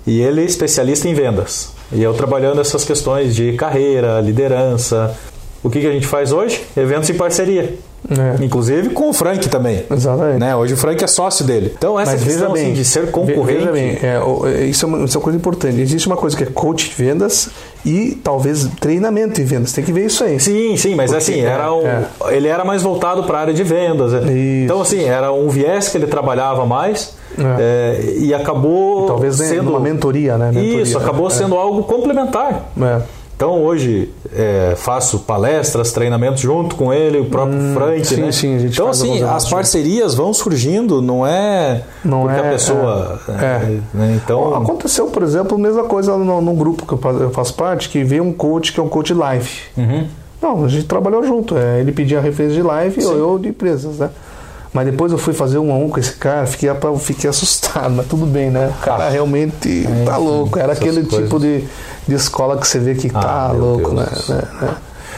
[0.07, 1.71] e ele é especialista em vendas.
[1.91, 5.15] E eu trabalhando essas questões de carreira, liderança.
[5.61, 6.63] O que, que a gente faz hoje?
[6.75, 7.75] Eventos em parceria.
[8.09, 8.43] É.
[8.43, 9.83] Inclusive com o Frank também.
[9.89, 10.39] Exatamente.
[10.39, 10.55] Né?
[10.55, 11.73] Hoje o Frank é sócio dele.
[11.77, 13.59] Então essa Mas questão assim, bem, de ser concorrente.
[13.59, 14.19] Veja bem, é,
[14.61, 15.79] é, isso, é uma, isso é uma coisa importante.
[15.79, 17.49] Existe uma coisa que é coach de vendas
[17.85, 19.71] e talvez treinamento em vendas.
[19.71, 20.39] Tem que ver isso aí.
[20.39, 22.05] Sim, sim, mas Porque- assim, era um, é.
[22.31, 24.11] ele era mais voltado para a área de vendas.
[24.11, 24.19] né?
[24.33, 24.65] Isso.
[24.65, 27.15] Então, assim, era um viés que ele trabalhava mais
[27.59, 30.51] é, e acabou Talvez né, sendo uma mentoria, né?
[30.51, 31.29] Mentoria, Isso, acabou é.
[31.31, 32.69] sendo algo complementar.
[32.79, 33.01] É.
[33.35, 38.31] Então hoje é, faço palestras, treinamentos junto com ele, o próprio Frank, Hum, sim, né?
[38.31, 42.47] sim, a gente então faz assim, as parcerias vão surgindo, não é Não porque é,
[42.47, 44.19] a pessoa, é, é, né?
[44.23, 48.03] então Aconteceu, por exemplo, a mesma coisa no, no grupo que eu faço parte, que
[48.03, 49.49] veio um coach que é um coach live.
[49.77, 50.07] Uhum.
[50.41, 51.55] Não, a gente trabalhou junto.
[51.57, 54.09] é, ele pedia referência de live e eu, eu de empresas, né?
[54.73, 56.69] Mas depois eu fui fazer um a um com esse cara, fiquei,
[56.99, 58.73] fiquei assustado, mas tudo bem, né?
[58.81, 60.57] O cara realmente tá louco.
[60.57, 61.23] Era aquele coisas.
[61.25, 61.63] tipo de,
[62.07, 64.07] de escola que você vê que tá Ah, meu louco, né?
[64.27, 64.75] Né, né?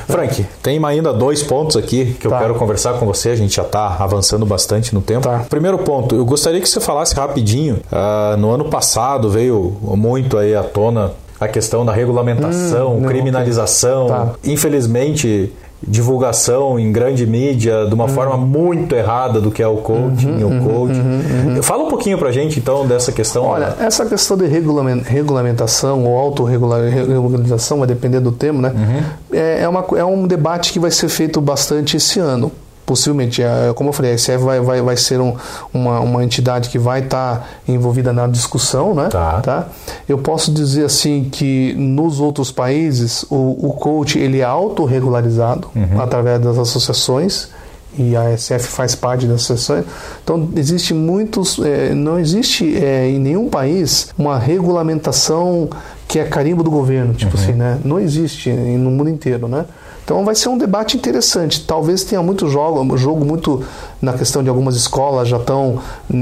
[0.08, 2.39] Frank, tem ainda dois pontos aqui que eu Tá.
[2.39, 3.30] quero conversar com você.
[3.30, 5.22] A gente já está avançando bastante no tempo.
[5.28, 5.45] Tá.
[5.49, 7.80] Primeiro ponto, eu gostaria que você falasse rapidinho.
[7.91, 13.08] ah, no ano passado veio muito aí à tona a questão da regulamentação, Hum, não,
[13.10, 14.08] criminalização.
[14.08, 14.30] Tá.
[14.45, 15.51] Infelizmente,
[15.88, 20.63] divulgação em grande mídia de uma forma muito errada do que é o coaching, o
[20.63, 21.61] coaching.
[21.61, 23.43] Fala um pouquinho pra gente então dessa questão.
[23.45, 28.73] Olha, essa questão de regulamen- regulamentação ou autorregularização, vai depender do tema, né?
[28.75, 29.38] Uhum.
[29.38, 32.51] É, é, uma, é um debate que vai ser feito bastante esse ano.
[32.86, 35.36] Possivelmente, É, como eu falei, a SF vai, vai, vai ser um-
[35.73, 39.07] uma, uma entidade que vai estar envolvida na discussão, né?
[39.41, 39.67] Tá.
[40.07, 45.99] Eu posso dizer assim que nos outros países o, o coach ele é autorregularizado Uhum.
[45.99, 47.49] através das associações
[47.97, 49.86] e a SF faz parte das associações.
[50.23, 55.69] Então existe muitos, eh, não existe eh, em nenhum país uma regulamentação
[56.07, 57.79] que é carimbo do governo, tipo assim, né?
[57.83, 59.65] Não existe no mundo inteiro, né?
[60.06, 61.66] Então vai ser um debate interessante.
[61.66, 63.64] Talvez tenha muito jogo, jogo muito
[63.99, 65.80] na questão de algumas escolas já estão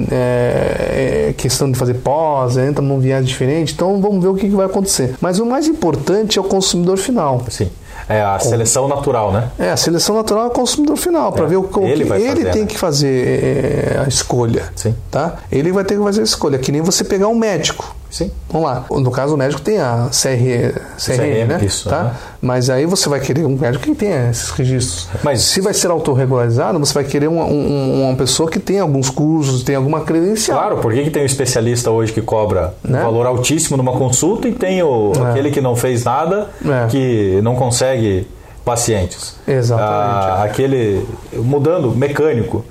[0.10, 3.74] é, é, questão de fazer pós, entra num viés diferente.
[3.74, 5.16] Então vamos ver o que, que vai acontecer.
[5.20, 7.42] Mas o mais importante é o consumidor final.
[7.50, 7.70] Sim.
[8.08, 9.50] É a seleção natural, né?
[9.60, 12.10] É, a seleção natural é o consumidor final, para É, ver o, o ele que
[12.10, 12.68] vai ele fazer, tem né?
[12.68, 14.64] que fazer é, a escolha.
[14.76, 14.96] Sim.
[15.12, 15.38] Tá?
[15.52, 17.96] Ele vai ter que fazer a escolha, que nem você pegar um médico.
[18.14, 18.30] Sim.
[18.47, 18.86] Vamos lá.
[18.91, 21.59] No caso, o médico tem a CR, CRM, né?
[21.66, 21.97] isso, tá?
[22.01, 22.11] aham.
[22.39, 25.07] Mas aí você vai querer um médico que tenha esses registros.
[25.24, 29.09] Mas- se vai ser autorregularizado, você vai querer uma, um- uma pessoa que tenha alguns
[29.09, 30.59] cursos, tem alguma credencial.
[30.59, 32.99] Claro, por que, que tem um especialista hoje que cobra Né?
[32.99, 35.32] um valor altíssimo numa consulta e tem o, É.
[35.32, 36.88] aquele que não fez nada, É.
[36.89, 38.28] que não consegue
[38.64, 39.36] pacientes?
[39.47, 39.91] Exatamente.
[39.91, 41.03] Ah, aquele,
[41.34, 42.64] mudando, mecânico,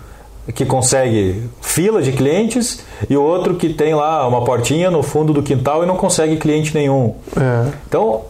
[0.54, 1.42] que consegue
[1.72, 5.82] fila de clientes e o outro que tem lá uma portinha no fundo do quintal
[5.82, 7.14] e não consegue cliente nenhum.
[7.34, 7.72] É.
[7.88, 8.22] Então,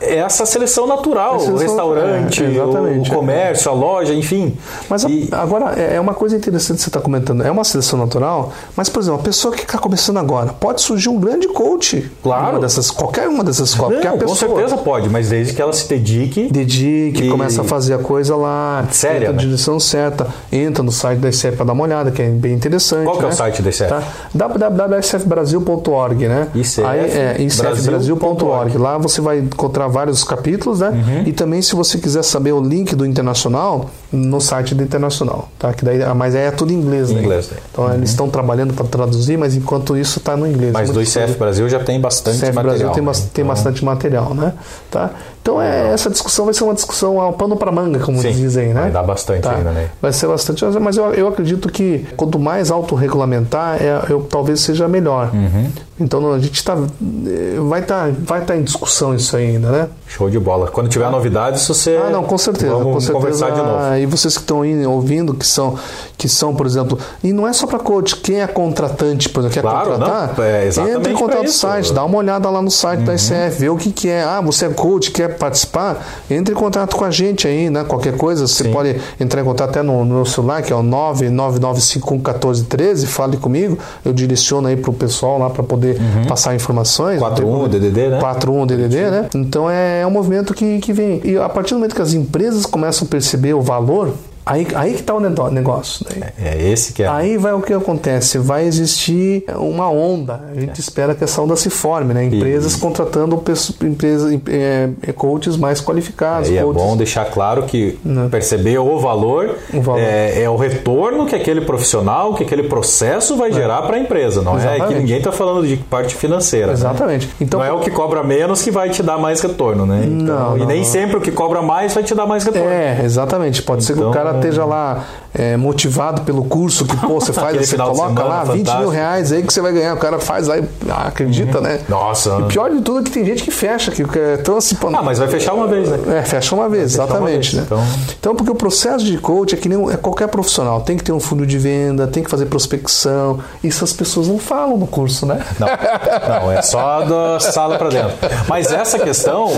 [0.00, 1.58] é, é essa seleção natural, É seleção- o
[1.94, 3.10] restaurante, é, exatamente.
[3.10, 4.56] o comércio, a loja, enfim.
[4.88, 7.42] Mas a- E- agora, é é uma coisa interessante que você está comentando.
[7.42, 11.08] É uma seleção natural, mas, por exemplo, a pessoa que está começando agora, pode surgir
[11.08, 12.10] um grande coach.
[12.22, 12.50] Claro.
[12.52, 14.04] Uma dessas, qualquer uma dessas escolas.
[14.04, 16.48] Não, com pessoa certeza pode, mas desde que ela se dedique.
[16.50, 19.38] dedique, E- começa a fazer a coisa lá, Séria, entra na né?
[19.38, 23.04] direção certa, entra no site da ICEP para dar uma olhada, que é bem interessante.
[23.04, 23.34] Qual que é o né?
[23.34, 23.88] site da ICEP?
[23.88, 24.02] Tá?
[24.34, 26.48] www.icefbrasil.org, né?
[26.54, 28.76] ICF Aí, é, icefbrasil.org.
[28.78, 30.90] Lá você vai encontrar vários capítulos, né?
[30.90, 31.22] Uhum.
[31.26, 35.72] E também se você quiser saber o link do Internacional, no site do Internacional, tá?
[35.72, 37.20] Que daí, mas é tudo em inglês, né?
[37.20, 37.56] inglês, né?
[37.70, 40.72] Então eles estão trabalhando para traduzir, mas enquanto isso está no inglês.
[40.72, 42.64] Mas do ICF Brasil já tem bastante CF material.
[42.64, 43.12] Brasil tem, né?
[43.12, 44.52] tem Então, bastante material, né?
[44.90, 45.10] Tá?
[45.48, 48.74] Então é, essa discussão vai ser uma discussão ao pano para manga, como Sim, dizem,
[48.74, 48.82] né?
[48.82, 49.52] vai dar bastante Tá.
[49.52, 49.88] ainda, né?
[50.00, 54.86] Vai ser bastante, mas eu, eu acredito que quanto mais autorregulamentar, é, eu, talvez seja
[54.86, 55.30] melhor.
[55.32, 55.70] Uhum.
[56.00, 59.88] Então a gente tá, eh, vai estar vai tá em discussão isso ainda, né?
[60.06, 60.68] Show de bola.
[60.68, 62.00] Quando tiver novidades, você.
[62.00, 63.18] Ah, não, com certeza, Vamos com certeza.
[63.18, 63.96] conversar de novo.
[63.96, 65.76] E vocês que estão ouvindo, que são,
[66.16, 69.54] que são, por exemplo, e não é só para coach, quem é contratante, por exemplo,
[69.54, 71.44] quer Claro, contratar, não, é exatamente entra em contato no.
[71.46, 71.52] Uhum.
[71.52, 74.22] site, dá uma olhada lá no site da ICF, vê o que, que é.
[74.22, 76.06] Ah, você é coach, quer participar?
[76.30, 77.84] Entre em contato com a gente aí, né?
[77.84, 78.72] Qualquer coisa, você Sim.
[78.72, 83.78] pode entrar em contato até no, no meu celular, que é o 999511413, fale comigo,
[84.04, 87.18] eu direciono aí pro pessoal lá para poder passar informações.
[87.18, 88.20] 41 DDD, né?
[88.20, 89.28] 41 DDD, né?
[89.34, 91.20] Então é um movimento que, que vem.
[91.24, 94.14] E a partir do momento que as empresas começam a perceber o valor,
[94.48, 95.20] aí, aí que está o
[95.50, 96.06] negócio.
[96.18, 96.30] né?
[96.42, 97.08] É esse que é.
[97.08, 100.40] Aí vai o que acontece, vai existir uma onda.
[100.54, 102.24] A gente espera que essa onda se forme, né?
[102.24, 106.48] Empresas contratando pesso- empresas, é, é, coaches mais qualificados.
[106.50, 108.28] E é coaches- bom deixar claro que Não.
[108.28, 110.00] perceber o valor, O valor.
[110.00, 114.42] É, é o retorno que aquele profissional, que aquele processo vai gerar para a empresa.
[114.42, 114.88] Não é Exatamente.
[114.88, 116.68] que ninguém está falando de parte financeira.
[116.68, 116.72] né?
[116.72, 117.28] Exatamente.
[117.40, 120.02] Então, não é o que cobra menos que vai te dar mais retorno, né?
[120.04, 120.84] Então, Não, e nem não.
[120.84, 122.68] sempre o que cobra mais vai te dar mais retorno.
[122.68, 123.62] É, exatamente.
[123.62, 125.04] Pode ser que Então- o cara esteja lá
[125.38, 129.32] é, motivado pelo curso que pô, você faz, você coloca semana lá 20 mil reais
[129.32, 129.94] aí que você vai ganhar.
[129.94, 131.80] O cara faz lá e ah, acredita, né?
[131.88, 132.38] Nossa.
[132.40, 135.02] E pior de tudo é que tem gente que fecha, que que- então assim, Ah,
[135.02, 136.18] mas vai fechar uma vez, né?
[136.18, 137.52] É, fecha uma vez, fechar uma exatamente.
[137.52, 137.62] vez, né?
[137.66, 137.84] então-
[138.18, 138.34] Então...
[138.34, 140.80] porque o processo de coach é que nem é qualquer profissional.
[140.80, 143.38] Tem que ter um fundo de venda, tem que fazer prospecção.
[143.62, 145.40] Isso as pessoas não falam no curso, né?
[145.58, 148.12] Não, não, é só da sala para dentro.
[148.48, 149.48] Mas essa questão,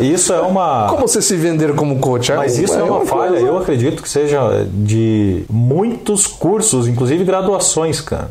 [0.00, 0.86] isso é uma.
[0.88, 2.32] Como você se vender como coach?
[2.32, 8.00] Mas isso é uma falha, coisa- eu acredito que seja de muitos cursos, inclusive graduações,
[8.00, 8.30] cara.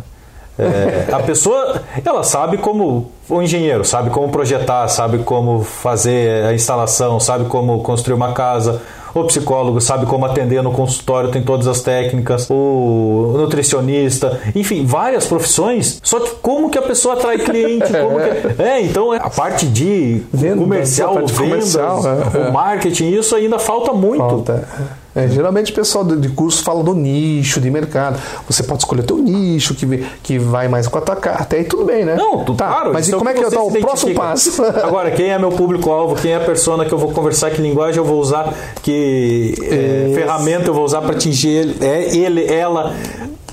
[0.60, 6.54] É, a pessoa, ela sabe como o engenheiro, sabe como projetar, sabe como fazer a
[6.54, 8.82] instalação, sabe como construir uma casa.
[9.14, 12.48] O psicólogo sabe como atender no consultório, tem todas as técnicas.
[12.50, 16.00] O nutricionista, enfim, várias profissões.
[16.04, 17.88] Só que como que a pessoa atrai cliente?
[17.88, 18.62] Que...
[18.62, 20.24] É, então a parte de
[20.58, 22.50] comercial, vendas, comercial, é, é.
[22.50, 24.20] o marketing, isso ainda falta muito.
[24.20, 24.68] Falta.
[25.16, 28.20] É, geralmente o pessoal de curso fala do nicho de mercado.
[28.48, 31.38] Você pode escolher teu nicho que, que vai mais com a tua cara.
[31.40, 32.16] Até aí tudo bem, né?
[32.16, 32.94] Não, tu, tá, claro.
[32.94, 34.64] Mas e isso como é que você tá o se próximo passo?
[34.84, 37.98] Agora, quem é meu público-alvo, quem é a persona que eu vou conversar, que linguagem
[37.98, 38.54] eu vou usar,
[38.84, 42.94] que é, ferramenta eu vou usar para atingir ele, é, ele, ela.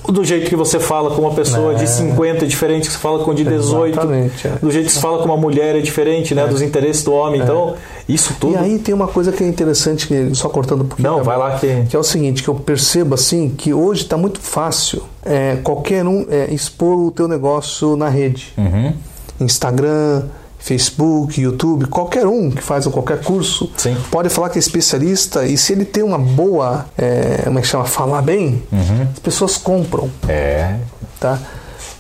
[0.09, 3.25] Do jeito que você fala com uma pessoa de 50 é diferente, que você fala
[3.25, 3.93] com de 18.
[3.99, 4.51] Exatamente, é.
[4.61, 6.47] Do jeito que você fala com uma mulher é diferente, né?
[6.47, 7.41] Dos interesses do homem.
[7.41, 7.75] Então,
[8.09, 8.55] isso tudo.
[8.55, 11.11] E aí tem uma coisa que é interessante, que- só cortando um pouquinho.
[11.11, 11.85] Não, vai lá que.
[11.89, 16.05] Que é o seguinte, que eu percebo assim, que hoje está muito fácil é, qualquer
[16.07, 18.53] um é, expor o teu negócio na rede.
[18.57, 18.93] Uhum.
[19.41, 20.23] Instagram,
[20.67, 23.97] Facebook, YouTube, qualquer um que faz qualquer curso Sim.
[24.11, 27.69] pode falar que é especialista e se ele tem uma boa, é, como é que
[27.69, 29.07] chama, falar bem, Uhum.
[29.13, 30.75] as pessoas compram, É.
[31.21, 31.39] tá?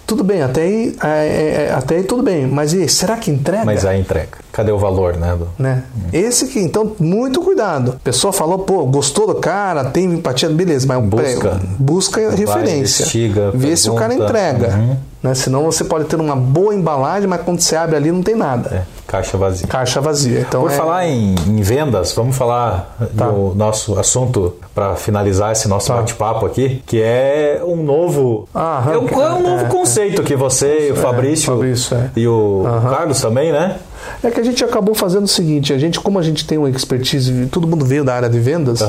[0.05, 3.65] Tudo bem, até aí, é, é, até aí tudo bem, mas e será que entrega?
[3.65, 4.39] Mas a entrega.
[4.57, 5.37] Cadê o valor, né?
[5.39, 5.83] do- né?
[6.15, 7.91] Esse que, então, muito cuidado.
[7.97, 11.61] A pessoa falou, pô, gostou do cara, tem empatia, beleza, mas Busca.
[11.79, 13.03] busca referência.
[13.03, 14.31] investiga, Vê se o cara pergunta.
[14.31, 14.75] entrega.
[14.79, 14.97] Uhum.
[15.23, 15.35] Né?
[15.35, 18.69] Senão você pode ter uma boa embalagem, mas quando você abre ali não tem nada.
[18.77, 19.67] É, caixa vazia.
[19.67, 20.41] Caixa vazia.
[20.41, 23.27] Então, Por é- falar em, em vendas, vamos falar Tá.
[23.29, 25.97] do nosso assunto para finalizar esse nosso Tá.
[25.97, 30.37] bate-papo aqui, que é um novo, Ah, é um, é um novo é, conceito que
[30.37, 32.11] você, o Fabrício, Fabrício, é.
[32.15, 32.63] e o.
[32.89, 33.79] Carlos também, né?
[34.23, 36.69] É que a gente acabou fazendo o seguinte, a gente, como a gente tem uma
[36.71, 38.81] expertise, todo mundo veio da área de vendas,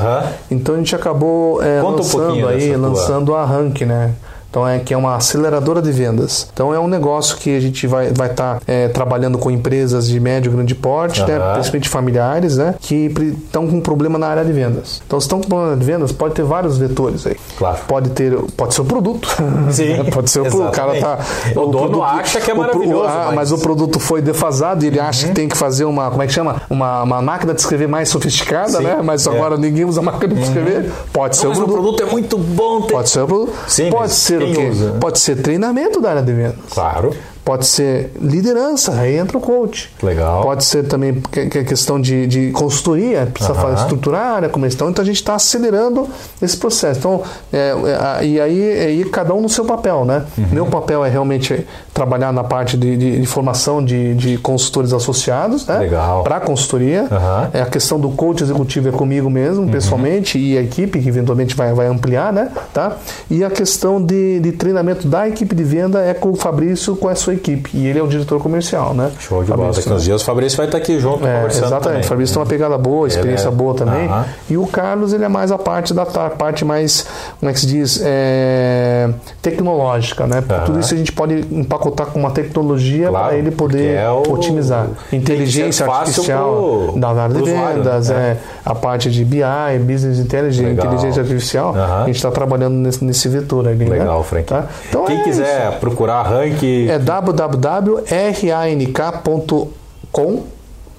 [0.50, 4.10] então a gente acabou é, um lançando pouquinho aí, tua- lançando a Rank, né?
[4.50, 6.48] Então é que é uma aceleradora de vendas.
[6.52, 10.08] Então é um negócio que a gente vai vai estar tá, é, trabalhando com empresas
[10.08, 11.26] de médio e grande porte, uhum.
[11.26, 13.12] né, principalmente familiares, né, que
[13.44, 15.02] estão com problema na área de vendas.
[15.06, 17.36] Então se estão com problema de vendas, pode ter vários vetores aí.
[17.58, 17.78] Claro.
[17.86, 19.28] Pode ter, pode ser o produto.
[19.70, 20.04] Sim.
[20.12, 20.68] pode ser o produto.
[20.68, 21.18] O cara tá
[21.54, 23.34] o, o dono produto, acha que é maravilhoso, o, ah, mas...
[23.34, 23.52] mas...
[23.52, 25.06] o produto foi defasado e ele uhum.
[25.06, 26.62] acha que tem que fazer uma, como é que chama?
[26.70, 28.84] Uma, uma máquina de escrever mais sofisticada, Sim.
[28.84, 29.00] né?
[29.02, 29.30] Mas é.
[29.30, 30.84] agora ninguém usa máquina de escrever.
[30.84, 30.90] Uhum.
[31.12, 31.70] Pode ser Não, o produto.
[31.70, 32.80] o produto é muito bom.
[32.80, 32.90] Tem...
[32.90, 33.52] Pode ser o produto.
[33.66, 34.68] Sim, pode ser o quê?
[34.68, 34.96] Usa?
[35.00, 36.56] Pode ser treinamento da área de vendas.
[36.70, 37.14] Claro.
[37.48, 39.90] Pode ser liderança, aí entra o coach.
[40.02, 40.42] Legal.
[40.42, 43.74] Pode ser também que, que questão de, de consultoria, precisa uhum.
[43.74, 44.90] estruturar a área comercial.
[44.90, 46.06] Então a gente está acelerando
[46.42, 46.98] esse processo.
[46.98, 47.72] Então, é,
[48.20, 50.26] é, e aí, aí cada um no seu papel, né?
[50.36, 50.46] Uhum.
[50.52, 51.66] Meu papel é realmente
[51.98, 55.78] trabalhar na parte de, de, de formação de, de, consultores associados, né?
[55.78, 56.22] Legal.
[56.22, 57.02] Para consultoria.
[57.02, 57.48] Uhum.
[57.52, 59.68] É a questão do coach executivo é comigo mesmo, uhum.
[59.68, 62.50] pessoalmente, e a equipe que eventualmente vai, vai ampliar, né?
[62.72, 62.96] Tá?
[63.28, 67.08] E a questão de, de treinamento da equipe de venda é com o Fabrício, com
[67.08, 67.70] a sua equipe.
[67.74, 69.10] E ele é o diretor comercial, né?
[69.18, 69.72] Show de bola.
[69.72, 71.82] Daqui uns dias o Fabrício vai estar aqui junto é, Exatamente.
[71.82, 72.00] Também.
[72.00, 73.50] O Fabrício tem uma pegada boa, experiência é...
[73.50, 74.08] boa também.
[74.08, 74.24] Uhum.
[74.50, 77.04] E o Carlos, ele é mais a parte da parte mais,
[77.40, 79.10] como é que se diz, é,
[79.42, 80.42] tecnológica, né?
[80.64, 84.22] Tudo isso a gente pode empacotar com uma tecnologia claro, para ele poder é o...
[84.32, 84.88] otimizar.
[85.12, 88.16] Inteligência artificial da área de vendas, né?
[88.16, 89.42] é, a parte de BI,
[89.80, 90.86] Business Intelligence, Legal.
[90.86, 91.74] inteligência artificial.
[91.74, 93.64] A gente está trabalhando nesse, nesse vetor.
[93.64, 93.72] Né?
[93.72, 94.24] Legal, né?
[94.24, 94.46] Frank.
[94.46, 94.66] Tá?
[94.88, 95.78] Então Quem é quiser isso.
[95.78, 96.62] procurar rank.
[96.88, 98.02] É www.rank.com,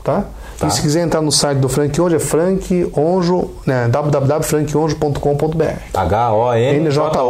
[0.04, 0.26] tá?
[0.60, 0.68] Tá.
[0.68, 5.64] E se quiser entrar no site do Frank Onjo, é frankonjo, né, www.frankonjo.com.br.
[5.94, 7.22] H-O-N-J-O.com.br.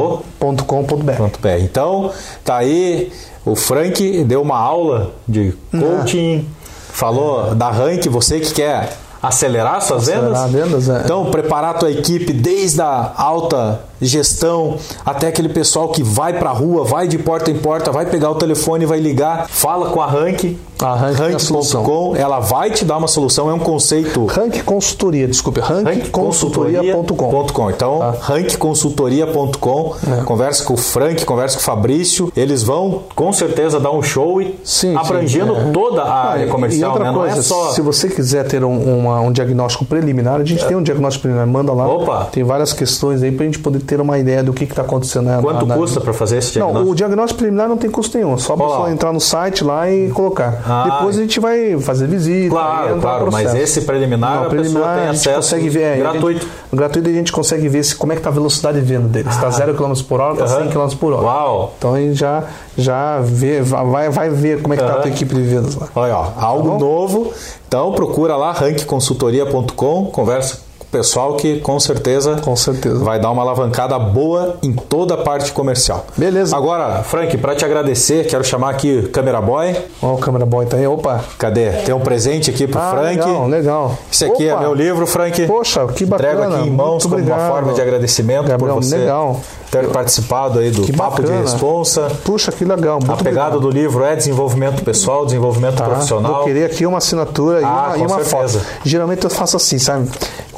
[1.61, 2.11] Então,
[2.43, 3.11] tá aí,
[3.51, 6.47] o Frank deu uma aula de coaching,
[6.91, 10.85] falou da Rank, você que quer acelerar suas acelerar vendas.
[10.85, 11.01] vendas é.
[11.03, 16.49] Então, preparar a tua equipe desde a alta gestão, até aquele pessoal que vai para
[16.49, 20.01] a rua, vai de porta em porta, vai pegar o telefone, vai ligar, fala com
[20.01, 24.25] a Rank, a rank.com, ela vai te dar uma solução, é um conceito.
[24.25, 27.71] Rank Consultoria, desculpe, rankconsultoria.com.
[27.71, 28.15] Então, tá.
[28.21, 30.23] rankconsultoria.com, é.
[30.23, 34.41] conversa com o Frank, conversa com o Fabrício, eles vão com certeza dar um show
[34.41, 35.71] e sim, abrangendo sim, é.
[35.71, 37.17] toda a área comercial, e outra né?
[37.17, 37.71] Coisa, Não é só...
[37.71, 40.67] se você quiser ter um, uma, um diagnóstico preliminar, a gente é.
[40.67, 41.87] tem um diagnóstico preliminar, manda lá.
[41.87, 42.29] Opa.
[42.31, 45.25] Tem várias questões aí para a gente poder ter uma ideia do que está acontecendo.
[45.25, 46.85] Né, Quanto na, custa para fazer esse diagnóstico?
[46.85, 48.37] Não, o diagnóstico preliminar não tem custo nenhum.
[48.37, 50.61] Só para entrar no site lá e colocar.
[50.63, 52.51] Ah, Depois a gente vai fazer visita.
[52.51, 53.31] Claro, claro.
[53.31, 56.47] Mas esse preliminar, não, a preliminar tem acesso consegue ver, gratuito.
[56.71, 59.07] A gratuito a gente consegue ver se, como é que está a velocidade de venda
[59.07, 59.29] dele.
[59.29, 60.69] Se está 0 km por hora, está uhum.
[60.69, 61.25] 100 km por hora.
[61.25, 61.73] Uau!
[61.77, 62.43] Então a gente já,
[62.77, 64.99] já vê, vai, vai ver como é que está uhum.
[64.99, 65.87] a tua equipe de vendas lá.
[65.95, 67.33] Olha, ó, algo tá novo.
[67.67, 73.97] Então procura lá, rankconsultoria.com, conversa pessoal que com certeza, com certeza vai dar uma alavancada
[73.97, 76.05] boa em toda a parte comercial.
[76.17, 76.55] Beleza.
[76.55, 79.75] Agora, Frank, para te agradecer, quero chamar aqui o Câmera Boy.
[80.01, 80.87] Ó, oh, o Câmera Boy tá aí.
[80.87, 81.23] Opa.
[81.37, 81.71] Cadê?
[81.83, 83.17] Tem um presente aqui pro ah, Frank.
[83.17, 83.97] Legal, legal.
[84.11, 84.63] Esse aqui é Opa.
[84.63, 85.45] é meu livro, Frank.
[85.45, 86.31] Poxa, que bacana.
[86.33, 88.97] Entrego aqui em mãos como uma forma de agradecimento Gabriel, por você.
[88.97, 91.37] Legal ter participado aí do que Papo bacana.
[91.37, 92.07] de Responsa.
[92.23, 92.97] Puxa, que legal.
[92.97, 93.59] a pegada obrigado.
[93.59, 95.85] do livro é desenvolvimento pessoal, desenvolvimento tá.
[95.85, 96.39] profissional.
[96.39, 98.59] Eu queria aqui uma assinatura ah, e uma, e uma foto.
[98.83, 100.09] Geralmente eu faço assim, sabe?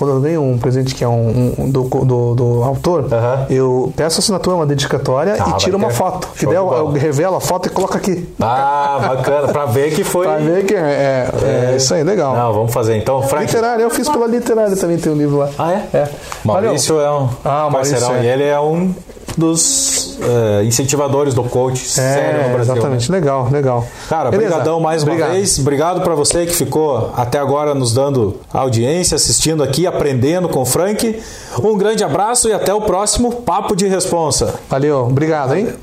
[0.01, 3.05] Quando eu ganho um presente que é um, um do, do, do, autor,
[3.51, 6.27] eu peço assinatura, uma dedicatória ah, e tiro uma foto.
[6.35, 8.27] Que daí eu, eu, revelo a foto e coloco aqui.
[8.41, 9.49] Ah, bacana.
[9.49, 10.25] Pra ver que foi.
[10.25, 12.35] pra ver que é, é, é, isso aí, legal.
[12.35, 13.21] Não, vamos fazer então.
[13.21, 13.45] Frank...
[13.45, 15.51] Literário, eu fiz pela literária também, tem um livro lá.
[15.59, 15.87] Ah, é?
[15.93, 16.09] É.
[16.43, 17.11] Maurício Valeu.
[17.11, 18.23] é um ah, parceirão é.
[18.23, 18.91] e ele é um
[19.37, 22.73] dos uh, incentivadores do coach é, sério no Brasil.
[22.73, 23.17] Exatamente, né?
[23.19, 23.87] legal, legal.
[24.09, 25.33] Cara, obrigadão mais uma Obrigado.
[25.33, 25.59] vez.
[25.59, 30.65] Obrigado para você que ficou até agora nos dando audiência, assistindo aqui, aprendendo com o
[30.65, 31.21] Frank.
[31.63, 34.55] Um grande abraço e até o próximo Papo de Responsa.
[34.69, 35.73] Valeu, obrigado, hein?